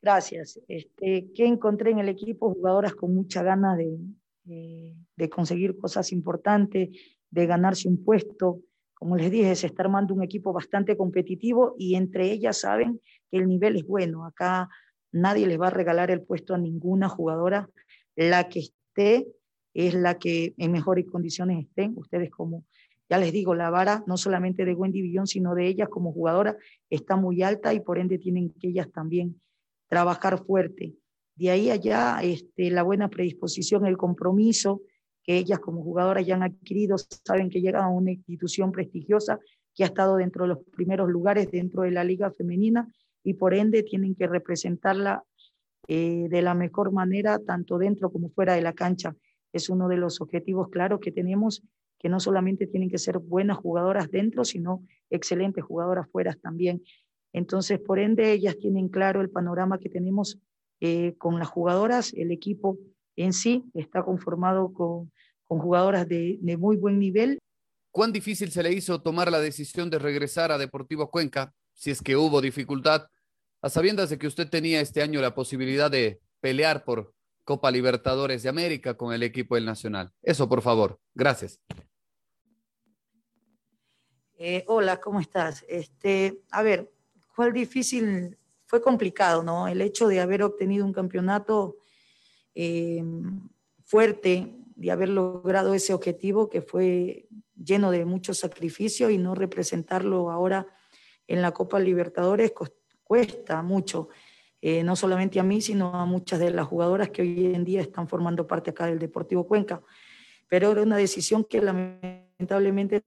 Gracias. 0.00 0.58
Este, 0.68 1.32
¿Qué 1.34 1.44
encontré 1.44 1.90
en 1.90 1.98
el 1.98 2.08
equipo? 2.08 2.54
Jugadoras 2.54 2.94
con 2.94 3.14
mucha 3.14 3.42
ganas 3.42 3.76
de, 3.76 4.94
de, 5.16 5.28
conseguir 5.28 5.76
cosas 5.76 6.10
importantes, 6.10 6.98
de 7.28 7.46
ganarse 7.46 7.88
un 7.88 8.02
puesto. 8.02 8.62
Como 8.94 9.16
les 9.16 9.30
dije, 9.30 9.54
se 9.54 9.66
está 9.66 9.82
armando 9.82 10.14
un 10.14 10.22
equipo 10.22 10.54
bastante 10.54 10.96
competitivo 10.96 11.74
y 11.78 11.94
entre 11.94 12.32
ellas 12.32 12.56
saben 12.56 13.02
que 13.30 13.36
el 13.36 13.48
nivel 13.48 13.76
es 13.76 13.86
bueno. 13.86 14.24
Acá 14.24 14.70
nadie 15.12 15.46
les 15.46 15.60
va 15.60 15.66
a 15.66 15.70
regalar 15.70 16.10
el 16.10 16.22
puesto 16.22 16.54
a 16.54 16.58
ninguna 16.58 17.10
jugadora. 17.10 17.68
La 18.16 18.48
que 18.48 18.60
esté 18.60 19.26
es 19.74 19.94
la 19.94 20.18
que 20.18 20.54
en 20.56 20.72
mejores 20.72 21.06
condiciones 21.06 21.66
estén. 21.66 21.94
Ustedes 21.96 22.30
como, 22.30 22.64
ya 23.08 23.18
les 23.18 23.32
digo, 23.32 23.54
la 23.54 23.70
vara 23.70 24.04
no 24.06 24.16
solamente 24.16 24.64
de 24.64 24.74
Wendy 24.74 25.02
Villón, 25.02 25.26
sino 25.26 25.54
de 25.54 25.66
ellas 25.66 25.88
como 25.88 26.12
jugadora 26.12 26.56
está 26.90 27.16
muy 27.16 27.42
alta 27.42 27.74
y 27.74 27.80
por 27.80 27.98
ende 27.98 28.18
tienen 28.18 28.50
que 28.50 28.68
ellas 28.68 28.90
también 28.92 29.40
trabajar 29.88 30.44
fuerte. 30.44 30.94
De 31.36 31.50
ahí 31.50 31.70
allá, 31.70 32.20
este, 32.22 32.70
la 32.70 32.84
buena 32.84 33.08
predisposición, 33.08 33.86
el 33.86 33.96
compromiso 33.96 34.82
que 35.24 35.38
ellas 35.38 35.58
como 35.58 35.82
jugadoras 35.82 36.24
ya 36.26 36.36
han 36.36 36.42
adquirido, 36.42 36.96
saben 36.98 37.48
que 37.48 37.60
llegan 37.60 37.84
a 37.84 37.88
una 37.88 38.12
institución 38.12 38.70
prestigiosa 38.70 39.40
que 39.74 39.82
ha 39.82 39.86
estado 39.86 40.16
dentro 40.16 40.44
de 40.44 40.48
los 40.48 40.58
primeros 40.72 41.08
lugares 41.08 41.50
dentro 41.50 41.82
de 41.82 41.90
la 41.90 42.04
liga 42.04 42.30
femenina 42.30 42.86
y 43.24 43.34
por 43.34 43.54
ende 43.54 43.82
tienen 43.82 44.14
que 44.14 44.26
representarla 44.26 45.24
eh, 45.88 46.26
de 46.28 46.42
la 46.42 46.54
mejor 46.54 46.92
manera, 46.92 47.38
tanto 47.38 47.78
dentro 47.78 48.10
como 48.10 48.30
fuera 48.30 48.54
de 48.54 48.62
la 48.62 48.72
cancha. 48.72 49.14
Es 49.52 49.68
uno 49.68 49.88
de 49.88 49.96
los 49.96 50.20
objetivos 50.20 50.68
claros 50.68 51.00
que 51.00 51.12
tenemos, 51.12 51.62
que 51.98 52.08
no 52.08 52.20
solamente 52.20 52.66
tienen 52.66 52.90
que 52.90 52.98
ser 52.98 53.18
buenas 53.18 53.58
jugadoras 53.58 54.10
dentro, 54.10 54.44
sino 54.44 54.84
excelentes 55.10 55.64
jugadoras 55.64 56.08
fuera 56.10 56.34
también. 56.34 56.82
Entonces, 57.32 57.80
por 57.80 57.98
ende, 57.98 58.32
ellas 58.32 58.56
tienen 58.58 58.88
claro 58.88 59.20
el 59.20 59.30
panorama 59.30 59.78
que 59.78 59.88
tenemos 59.88 60.38
eh, 60.80 61.14
con 61.18 61.38
las 61.38 61.48
jugadoras. 61.48 62.12
El 62.14 62.30
equipo 62.30 62.78
en 63.16 63.32
sí 63.32 63.64
está 63.74 64.02
conformado 64.02 64.72
con, 64.72 65.12
con 65.44 65.58
jugadoras 65.58 66.08
de, 66.08 66.38
de 66.40 66.56
muy 66.56 66.76
buen 66.76 66.98
nivel. 66.98 67.38
¿Cuán 67.90 68.12
difícil 68.12 68.50
se 68.50 68.62
le 68.62 68.72
hizo 68.72 69.00
tomar 69.02 69.30
la 69.30 69.40
decisión 69.40 69.88
de 69.88 69.98
regresar 69.98 70.50
a 70.50 70.58
Deportivo 70.58 71.10
Cuenca, 71.10 71.52
si 71.72 71.90
es 71.90 72.02
que 72.02 72.16
hubo 72.16 72.40
dificultad? 72.40 73.06
A 73.64 73.70
sabiendas 73.70 74.10
de 74.10 74.18
que 74.18 74.26
usted 74.26 74.46
tenía 74.50 74.82
este 74.82 75.00
año 75.00 75.22
la 75.22 75.34
posibilidad 75.34 75.90
de 75.90 76.20
pelear 76.40 76.84
por, 76.84 77.14
Copa 77.44 77.70
Libertadores 77.70 78.42
de 78.42 78.48
América 78.48 78.94
con 78.94 79.12
el 79.12 79.22
equipo 79.22 79.54
del 79.54 79.66
Nacional. 79.66 80.10
Eso, 80.22 80.48
por 80.48 80.62
favor. 80.62 80.98
Gracias. 81.14 81.60
Eh, 84.38 84.64
hola, 84.66 84.98
¿cómo 85.00 85.20
estás? 85.20 85.64
Este, 85.68 86.42
a 86.50 86.62
ver, 86.62 86.90
fue 87.32 87.52
difícil, 87.52 88.38
fue 88.64 88.80
complicado, 88.80 89.42
¿no? 89.42 89.68
El 89.68 89.82
hecho 89.82 90.08
de 90.08 90.20
haber 90.20 90.42
obtenido 90.42 90.86
un 90.86 90.94
campeonato 90.94 91.76
eh, 92.54 93.04
fuerte, 93.84 94.56
de 94.74 94.90
haber 94.90 95.10
logrado 95.10 95.74
ese 95.74 95.92
objetivo 95.92 96.48
que 96.48 96.62
fue 96.62 97.28
lleno 97.54 97.90
de 97.90 98.04
mucho 98.06 98.32
sacrificio 98.32 99.10
y 99.10 99.18
no 99.18 99.34
representarlo 99.34 100.30
ahora 100.30 100.66
en 101.26 101.42
la 101.42 101.52
Copa 101.52 101.78
Libertadores 101.78 102.52
cuesta 103.04 103.62
mucho, 103.62 104.08
eh, 104.60 104.82
no 104.82 104.96
solamente 104.96 105.38
a 105.38 105.42
mí, 105.42 105.60
sino 105.60 105.94
a 105.94 106.06
muchas 106.06 106.40
de 106.40 106.50
las 106.50 106.66
jugadoras 106.66 107.10
que 107.10 107.22
hoy 107.22 107.54
en 107.54 107.64
día 107.64 107.82
están 107.82 108.08
formando 108.08 108.46
parte 108.46 108.70
acá 108.70 108.86
del 108.86 108.98
Deportivo 108.98 109.46
Cuenca. 109.46 109.82
Pero 110.48 110.72
era 110.72 110.82
una 110.82 110.96
decisión 110.96 111.44
que 111.44 111.60
lamentablemente 111.60 113.02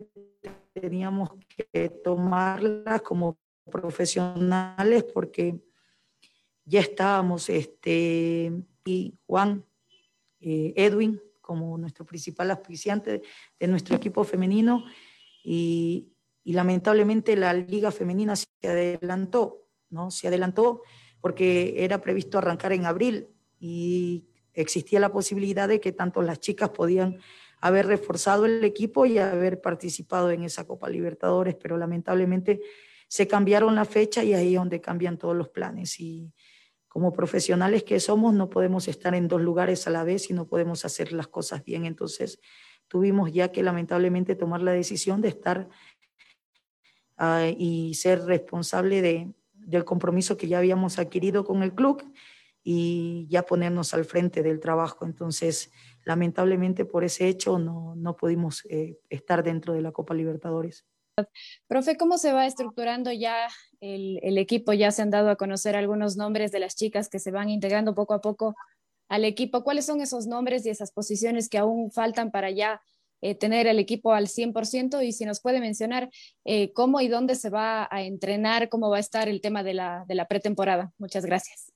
teníamos 0.73 1.31
que 1.47 1.89
tomarla 2.03 2.99
como 2.99 3.37
profesionales 3.71 5.03
porque 5.03 5.59
ya 6.65 6.81
estábamos, 6.81 7.49
este, 7.49 8.51
y 8.85 9.13
Juan, 9.25 9.65
eh, 10.39 10.73
Edwin, 10.75 11.19
como 11.41 11.77
nuestro 11.77 12.05
principal 12.05 12.51
auspiciante 12.51 13.21
de 13.59 13.67
nuestro 13.67 13.95
equipo 13.95 14.23
femenino, 14.23 14.83
y, 15.43 16.09
y, 16.43 16.53
lamentablemente 16.53 17.37
la 17.37 17.53
liga 17.53 17.89
femenina 17.89 18.35
se 18.35 18.47
adelantó, 18.63 19.66
¿no? 19.89 20.11
Se 20.11 20.27
adelantó 20.27 20.81
porque 21.21 21.83
era 21.83 22.01
previsto 22.01 22.37
arrancar 22.37 22.73
en 22.73 22.85
abril 22.85 23.27
y 23.59 24.27
existía 24.53 24.99
la 24.99 25.11
posibilidad 25.11 25.67
de 25.67 25.79
que 25.79 25.91
tanto 25.91 26.21
las 26.21 26.39
chicas 26.39 26.69
podían 26.69 27.19
haber 27.59 27.87
reforzado 27.87 28.45
el 28.45 28.63
equipo 28.63 29.05
y 29.05 29.17
haber 29.17 29.61
participado 29.61 30.31
en 30.31 30.43
esa 30.43 30.65
Copa 30.65 30.89
Libertadores, 30.89 31.55
pero 31.55 31.77
lamentablemente 31.77 32.61
se 33.07 33.27
cambiaron 33.27 33.75
la 33.75 33.85
fecha 33.85 34.23
y 34.23 34.33
ahí 34.33 34.53
es 34.53 34.59
donde 34.59 34.81
cambian 34.81 35.17
todos 35.17 35.35
los 35.35 35.49
planes. 35.49 35.99
Y 35.99 36.33
como 36.87 37.13
profesionales 37.13 37.83
que 37.83 37.99
somos, 37.99 38.33
no 38.33 38.49
podemos 38.49 38.87
estar 38.87 39.15
en 39.15 39.27
dos 39.27 39.41
lugares 39.41 39.87
a 39.87 39.91
la 39.91 40.03
vez 40.03 40.29
y 40.29 40.33
no 40.33 40.47
podemos 40.47 40.85
hacer 40.85 41.13
las 41.13 41.27
cosas 41.27 41.63
bien. 41.63 41.85
Entonces 41.85 42.39
tuvimos 42.87 43.31
ya 43.31 43.51
que 43.51 43.63
lamentablemente 43.63 44.35
tomar 44.35 44.61
la 44.61 44.71
decisión 44.71 45.21
de 45.21 45.29
estar 45.29 45.69
uh, 47.19 47.53
y 47.57 47.93
ser 47.95 48.23
responsable 48.25 49.01
de, 49.01 49.33
del 49.67 49.85
compromiso 49.85 50.37
que 50.37 50.47
ya 50.47 50.57
habíamos 50.57 50.97
adquirido 50.97 51.43
con 51.43 51.61
el 51.61 51.73
club 51.75 52.01
y 52.63 53.27
ya 53.29 53.43
ponernos 53.43 53.93
al 53.93 54.05
frente 54.05 54.41
del 54.41 54.59
trabajo. 54.59 55.05
Entonces, 55.05 55.71
lamentablemente 56.05 56.85
por 56.85 57.03
ese 57.03 57.27
hecho 57.27 57.59
no, 57.59 57.95
no 57.95 58.15
pudimos 58.15 58.65
eh, 58.69 58.97
estar 59.09 59.43
dentro 59.43 59.73
de 59.73 59.81
la 59.81 59.91
Copa 59.91 60.13
Libertadores. 60.13 60.85
Profe, 61.67 61.97
¿cómo 61.97 62.17
se 62.17 62.31
va 62.31 62.45
estructurando 62.45 63.11
ya 63.11 63.47
el, 63.81 64.19
el, 64.21 64.37
equipo? 64.37 64.71
Ya 64.71 64.91
se 64.91 65.01
han 65.01 65.09
dado 65.09 65.29
a 65.29 65.35
conocer 65.35 65.75
algunos 65.75 66.15
nombres 66.15 66.51
de 66.51 66.59
las 66.59 66.75
chicas 66.75 67.09
que 67.09 67.19
se 67.19 67.31
van 67.31 67.49
integrando 67.49 67.95
poco 67.95 68.13
a 68.13 68.21
poco 68.21 68.55
al 69.09 69.25
equipo. 69.25 69.63
¿Cuáles 69.63 69.85
son 69.85 69.99
esos 69.99 70.27
nombres 70.27 70.65
y 70.65 70.69
esas 70.69 70.91
posiciones 70.91 71.49
que 71.49 71.57
aún 71.57 71.91
faltan 71.91 72.31
para 72.31 72.51
ya 72.51 72.81
eh, 73.21 73.35
tener 73.35 73.67
el 73.67 73.79
equipo 73.79 74.13
al 74.13 74.27
100%? 74.27 75.05
Y 75.05 75.11
si 75.11 75.25
nos 75.25 75.41
puede 75.41 75.59
mencionar 75.59 76.09
eh, 76.45 76.71
cómo 76.73 77.01
y 77.01 77.07
dónde 77.07 77.35
se 77.35 77.49
va 77.49 77.87
a 77.91 78.03
entrenar, 78.03 78.69
cómo 78.69 78.89
va 78.89 78.97
a 78.97 79.01
estar 79.01 79.27
el 79.29 79.41
tema 79.41 79.63
de 79.63 79.73
la, 79.73 80.05
de 80.07 80.15
la 80.15 80.27
pretemporada. 80.27 80.91
Muchas 80.97 81.25
gracias. 81.25 81.73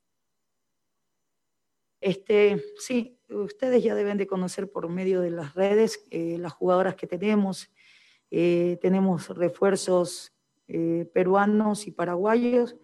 Este, 2.00 2.64
sí, 2.80 3.20
ustedes 3.30 3.84
ya 3.84 3.94
deben 3.94 4.18
de 4.18 4.28
conocer 4.28 4.72
por 4.72 4.90
medio 4.90 5.22
de 5.22 5.30
las 5.30 5.54
redes 5.54 6.04
eh, 6.10 6.38
las 6.40 6.54
jugadoras 6.54 6.96
que 6.96 7.08
tenemos. 7.08 7.70
Tenemos 8.30 9.28
refuerzos 9.28 10.32
peruanos 10.66 11.86
y 11.86 11.92
paraguayos. 11.92 12.78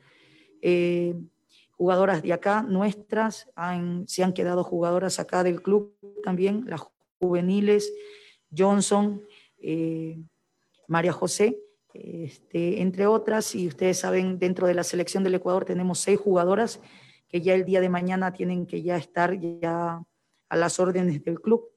Jugadoras 1.78 2.24
de 2.24 2.34
acá, 2.34 2.64
nuestras, 2.64 3.48
se 4.08 4.24
han 4.24 4.34
quedado 4.34 4.64
jugadoras 4.64 5.20
acá 5.20 5.44
del 5.44 5.62
club 5.62 5.96
también, 6.24 6.66
las 6.68 6.82
juveniles, 7.20 7.94
Johnson, 8.56 9.24
eh, 9.62 10.20
María 10.88 11.12
José, 11.14 11.58
este, 11.94 12.82
entre 12.82 13.08
otras, 13.08 13.56
y 13.56 13.68
ustedes 13.68 14.00
saben, 14.00 14.40
dentro 14.40 14.68
de 14.68 14.74
la 14.74 14.84
selección 14.84 15.24
del 15.24 15.36
Ecuador 15.36 15.66
tenemos 15.66 16.00
seis 16.00 16.20
jugadoras 16.20 16.80
que 17.28 17.42
ya 17.42 17.54
el 17.54 17.66
día 17.66 17.82
de 17.82 17.90
mañana 17.90 18.32
tienen 18.34 18.66
que 18.66 18.82
ya 18.82 18.98
estar 18.98 19.38
ya 19.40 20.02
a 20.50 20.56
las 20.56 20.80
órdenes 20.80 21.24
del 21.24 21.42
club. 21.42 21.70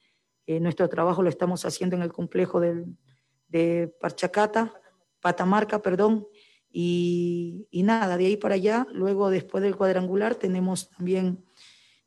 Eh, 0.47 0.61
nuestro 0.61 0.89
trabajo 0.89 1.23
lo 1.23 1.29
estamos 1.29 1.65
haciendo 1.65 1.97
en 1.97 2.03
el 2.03 2.13
complejo 2.13 2.61
de 2.61 3.95
Parchacata, 4.01 4.73
Patamarca, 5.21 5.81
perdón, 5.83 6.27
y, 6.73 7.67
y, 7.71 7.83
nada, 7.83 8.17
de 8.17 8.27
ahí 8.27 8.37
para 8.37 8.55
allá, 8.55 8.87
luego 8.93 9.29
después 9.29 9.63
del 9.63 9.77
cuadrangular 9.77 10.37
tenemos 10.37 10.89
también 10.91 11.45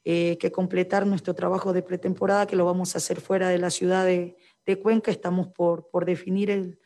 eh, 0.05 0.37
que 0.37 0.51
completar 0.51 1.05
nuestro 1.05 1.33
trabajo 1.33 1.73
de 1.73 1.81
pretemporada, 1.81 2.45
que 2.45 2.55
lo 2.55 2.65
vamos 2.65 2.93
a 2.93 2.97
hacer 2.97 3.19
fuera 3.21 3.49
de 3.49 3.57
la 3.57 3.69
ciudad 3.69 4.05
de, 4.05 4.37
de 4.65 4.79
Cuenca, 4.79 5.11
estamos 5.11 5.47
por, 5.47 5.89
por 5.89 6.05
definir 6.05 6.49
el, 6.51 6.79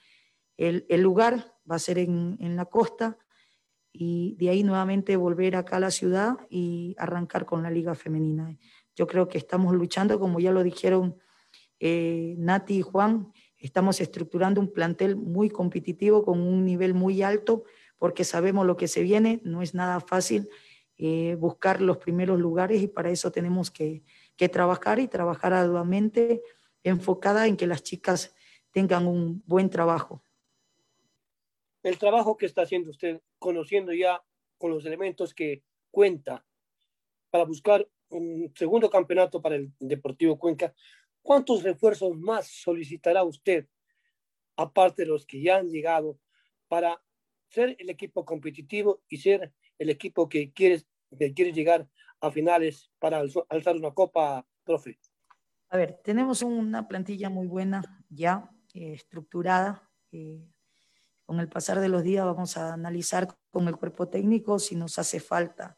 el, 0.58 1.02
lugar, 1.02 1.56
va 1.70 1.76
a 1.76 1.80
ser 1.80 2.00
en, 2.00 2.38
en 2.40 2.56
la 2.56 2.66
costa, 2.66 3.18
y 4.00 4.36
de 4.38 4.50
ahí 4.50 4.64
nuevamente 4.64 5.16
volver 5.16 5.56
acá 5.56 5.78
a 5.78 5.80
la 5.80 5.92
ciudad 5.92 6.38
y 6.50 6.96
arrancar 7.00 7.46
con 7.46 7.64
la 7.64 7.72
liga 7.72 7.96
femenina. 7.96 8.56
Yo 8.96 9.08
creo 9.08 9.28
que 9.28 9.40
estamos 9.40 9.74
luchando, 9.74 10.20
como 10.20 10.40
ya 10.40 10.52
lo 10.52 10.64
dijeron 10.64 11.18
eh, 11.80 12.36
Nati 12.38 12.78
y 12.78 12.82
Juan, 12.82 13.32
estamos 13.58 14.00
estructurando 14.02 14.62
un 14.62 14.72
plantel 14.72 15.16
muy 15.16 15.50
competitivo 15.50 16.24
con 16.24 16.40
un 16.40 16.64
nivel 16.64 16.94
muy 16.94 17.24
alto 17.24 17.64
porque 17.98 18.24
sabemos 18.24 18.68
lo 18.68 18.78
que 18.78 18.88
se 18.88 19.02
viene, 19.02 19.42
no 19.44 19.64
es 19.64 19.74
nada 19.74 20.00
fácil 20.00 20.48
eh, 20.98 21.36
buscar 21.40 21.82
los 21.82 21.98
primeros 21.98 22.40
lugares 22.40 22.82
y 22.82 22.88
para 22.88 23.10
eso 23.10 23.32
tenemos 23.32 23.72
que, 23.72 24.04
que 24.36 24.50
trabajar 24.50 25.00
y 25.00 25.08
trabajar 25.08 25.54
arduamente 25.54 26.42
enfocada 26.84 27.48
en 27.48 27.58
que 27.58 27.68
las 27.68 27.84
chicas 27.84 28.36
tengan 28.72 29.08
un 29.08 29.44
buen 29.46 29.70
trabajo 29.70 30.24
el 31.88 31.98
trabajo 31.98 32.36
que 32.36 32.46
está 32.46 32.64
haciendo 32.64 32.92
usted, 32.92 33.22
conociendo 33.40 33.94
ya 33.94 34.22
con 34.58 34.72
los 34.72 34.86
elementos 34.86 35.34
que 35.34 35.64
cuenta 35.90 36.46
para 37.30 37.46
buscar 37.46 37.88
un 38.10 38.52
segundo 38.56 38.90
campeonato 38.90 39.42
para 39.42 39.56
el 39.56 39.72
Deportivo 39.80 40.38
Cuenca, 40.38 40.74
¿cuántos 41.22 41.64
refuerzos 41.64 42.16
más 42.18 42.48
solicitará 42.48 43.24
usted, 43.24 43.68
aparte 44.56 45.04
de 45.04 45.10
los 45.10 45.26
que 45.26 45.42
ya 45.42 45.58
han 45.58 45.70
llegado, 45.70 46.20
para 46.68 47.02
ser 47.48 47.76
el 47.80 47.90
equipo 47.90 48.26
competitivo 48.26 49.02
y 49.08 49.18
ser 49.18 49.54
el 49.78 49.90
equipo 49.90 50.28
que 50.28 50.52
quiere, 50.52 50.84
que 51.18 51.34
quiere 51.34 51.54
llegar 51.54 51.88
a 52.20 52.32
finales 52.32 52.92
para 53.00 53.24
alzar 53.50 53.76
una 53.76 53.94
copa, 53.94 54.46
profe? 54.64 55.00
A 55.70 55.78
ver, 55.78 56.00
tenemos 56.04 56.42
una 56.44 56.88
plantilla 56.88 57.30
muy 57.30 57.48
buena 57.48 57.84
ya 58.10 58.50
eh, 58.74 58.94
estructurada. 58.94 59.90
Eh, 60.12 60.48
con 61.26 61.42
el 61.42 61.50
pasar 61.50 61.82
de 61.82 61.90
los 61.90 62.04
días 62.04 62.26
vamos 62.26 62.56
a 62.56 62.74
analizar 62.74 63.28
con 63.52 63.68
el 63.68 63.76
cuerpo 63.76 64.08
técnico 64.08 64.60
si 64.60 64.76
nos 64.76 64.98
hace 64.98 65.20
falta 65.20 65.78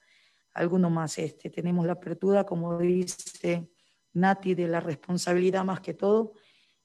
alguno 0.54 0.92
más. 0.92 1.18
Este, 1.18 1.50
tenemos 1.50 1.88
la 1.88 1.94
apertura, 1.94 2.46
como 2.46 2.78
dice 2.78 3.72
Nati, 4.14 4.54
de 4.54 4.68
la 4.68 4.80
responsabilidad 4.80 5.66
más 5.66 5.80
que 5.80 5.96
todo, 5.96 6.34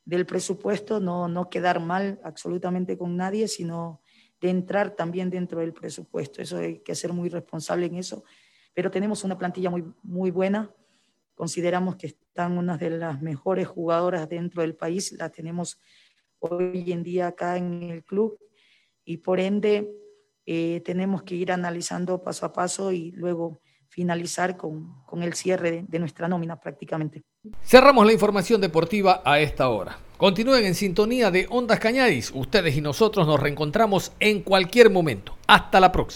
del 0.05 0.25
presupuesto, 0.25 0.99
no, 0.99 1.29
no 1.29 1.51
quedar 1.51 1.81
mal 1.81 2.21
absolutamente 2.25 2.97
con 2.97 3.17
nadie, 3.17 3.49
sino 3.49 4.01
de 4.41 4.51
entrar 4.51 4.97
también 4.97 5.29
dentro 5.29 5.61
del 5.61 5.75
presupuesto. 5.75 6.41
Eso 6.41 6.59
hay 6.59 6.79
que 6.81 6.95
ser 6.95 7.13
muy 7.13 7.29
responsable 7.29 7.87
en 7.87 7.97
eso. 7.97 8.25
Pero 8.73 8.91
tenemos 8.91 9.25
una 9.25 9.37
plantilla 9.37 9.71
muy, 9.71 9.85
muy 10.03 10.31
buena. 10.31 10.75
Consideramos 11.35 11.97
que 11.97 12.09
están 12.09 12.59
unas 12.59 12.79
de 12.79 12.91
las 12.91 13.21
mejores 13.21 13.67
jugadoras 13.67 14.29
dentro 14.29 14.63
del 14.63 14.77
país. 14.77 15.13
Las 15.13 15.33
tenemos 15.33 15.79
hoy 16.39 16.93
en 16.93 17.03
día 17.03 17.29
acá 17.29 17.57
en 17.57 17.83
el 17.83 18.05
club 18.05 18.39
y 19.05 19.19
por 19.19 19.41
ende 19.41 19.91
eh, 20.47 20.83
tenemos 20.85 21.23
que 21.23 21.35
ir 21.35 21.53
analizando 21.53 22.23
paso 22.23 22.47
a 22.47 22.53
paso 22.53 22.93
y 22.93 23.13
luego 23.13 23.61
finalizar 23.89 24.57
con, 24.57 25.05
con 25.07 25.23
el 25.23 25.35
cierre 25.35 25.71
de, 25.71 25.85
de, 25.87 25.99
nuestra 25.99 26.27
nómina 26.27 26.61
prácticamente. 26.61 27.23
Cerramos 27.63 28.05
la 28.05 28.13
información 28.13 28.61
deportiva 28.61 29.23
a 29.25 29.39
esta 29.39 29.69
hora. 29.69 29.99
Continúen 30.17 30.65
en 30.65 30.75
sintonía 30.75 31.31
de 31.31 31.47
Ondas 31.49 31.79
Cañadis. 31.79 32.33
Ustedes 32.35 32.77
y 32.77 32.81
nosotros 32.81 33.27
nos 33.27 33.39
reencontramos 33.39 34.13
en 34.21 34.43
cualquier 34.43 34.91
momento. 34.91 35.37
Hasta 35.47 35.81
la 35.81 35.93
próxima. 35.93 36.13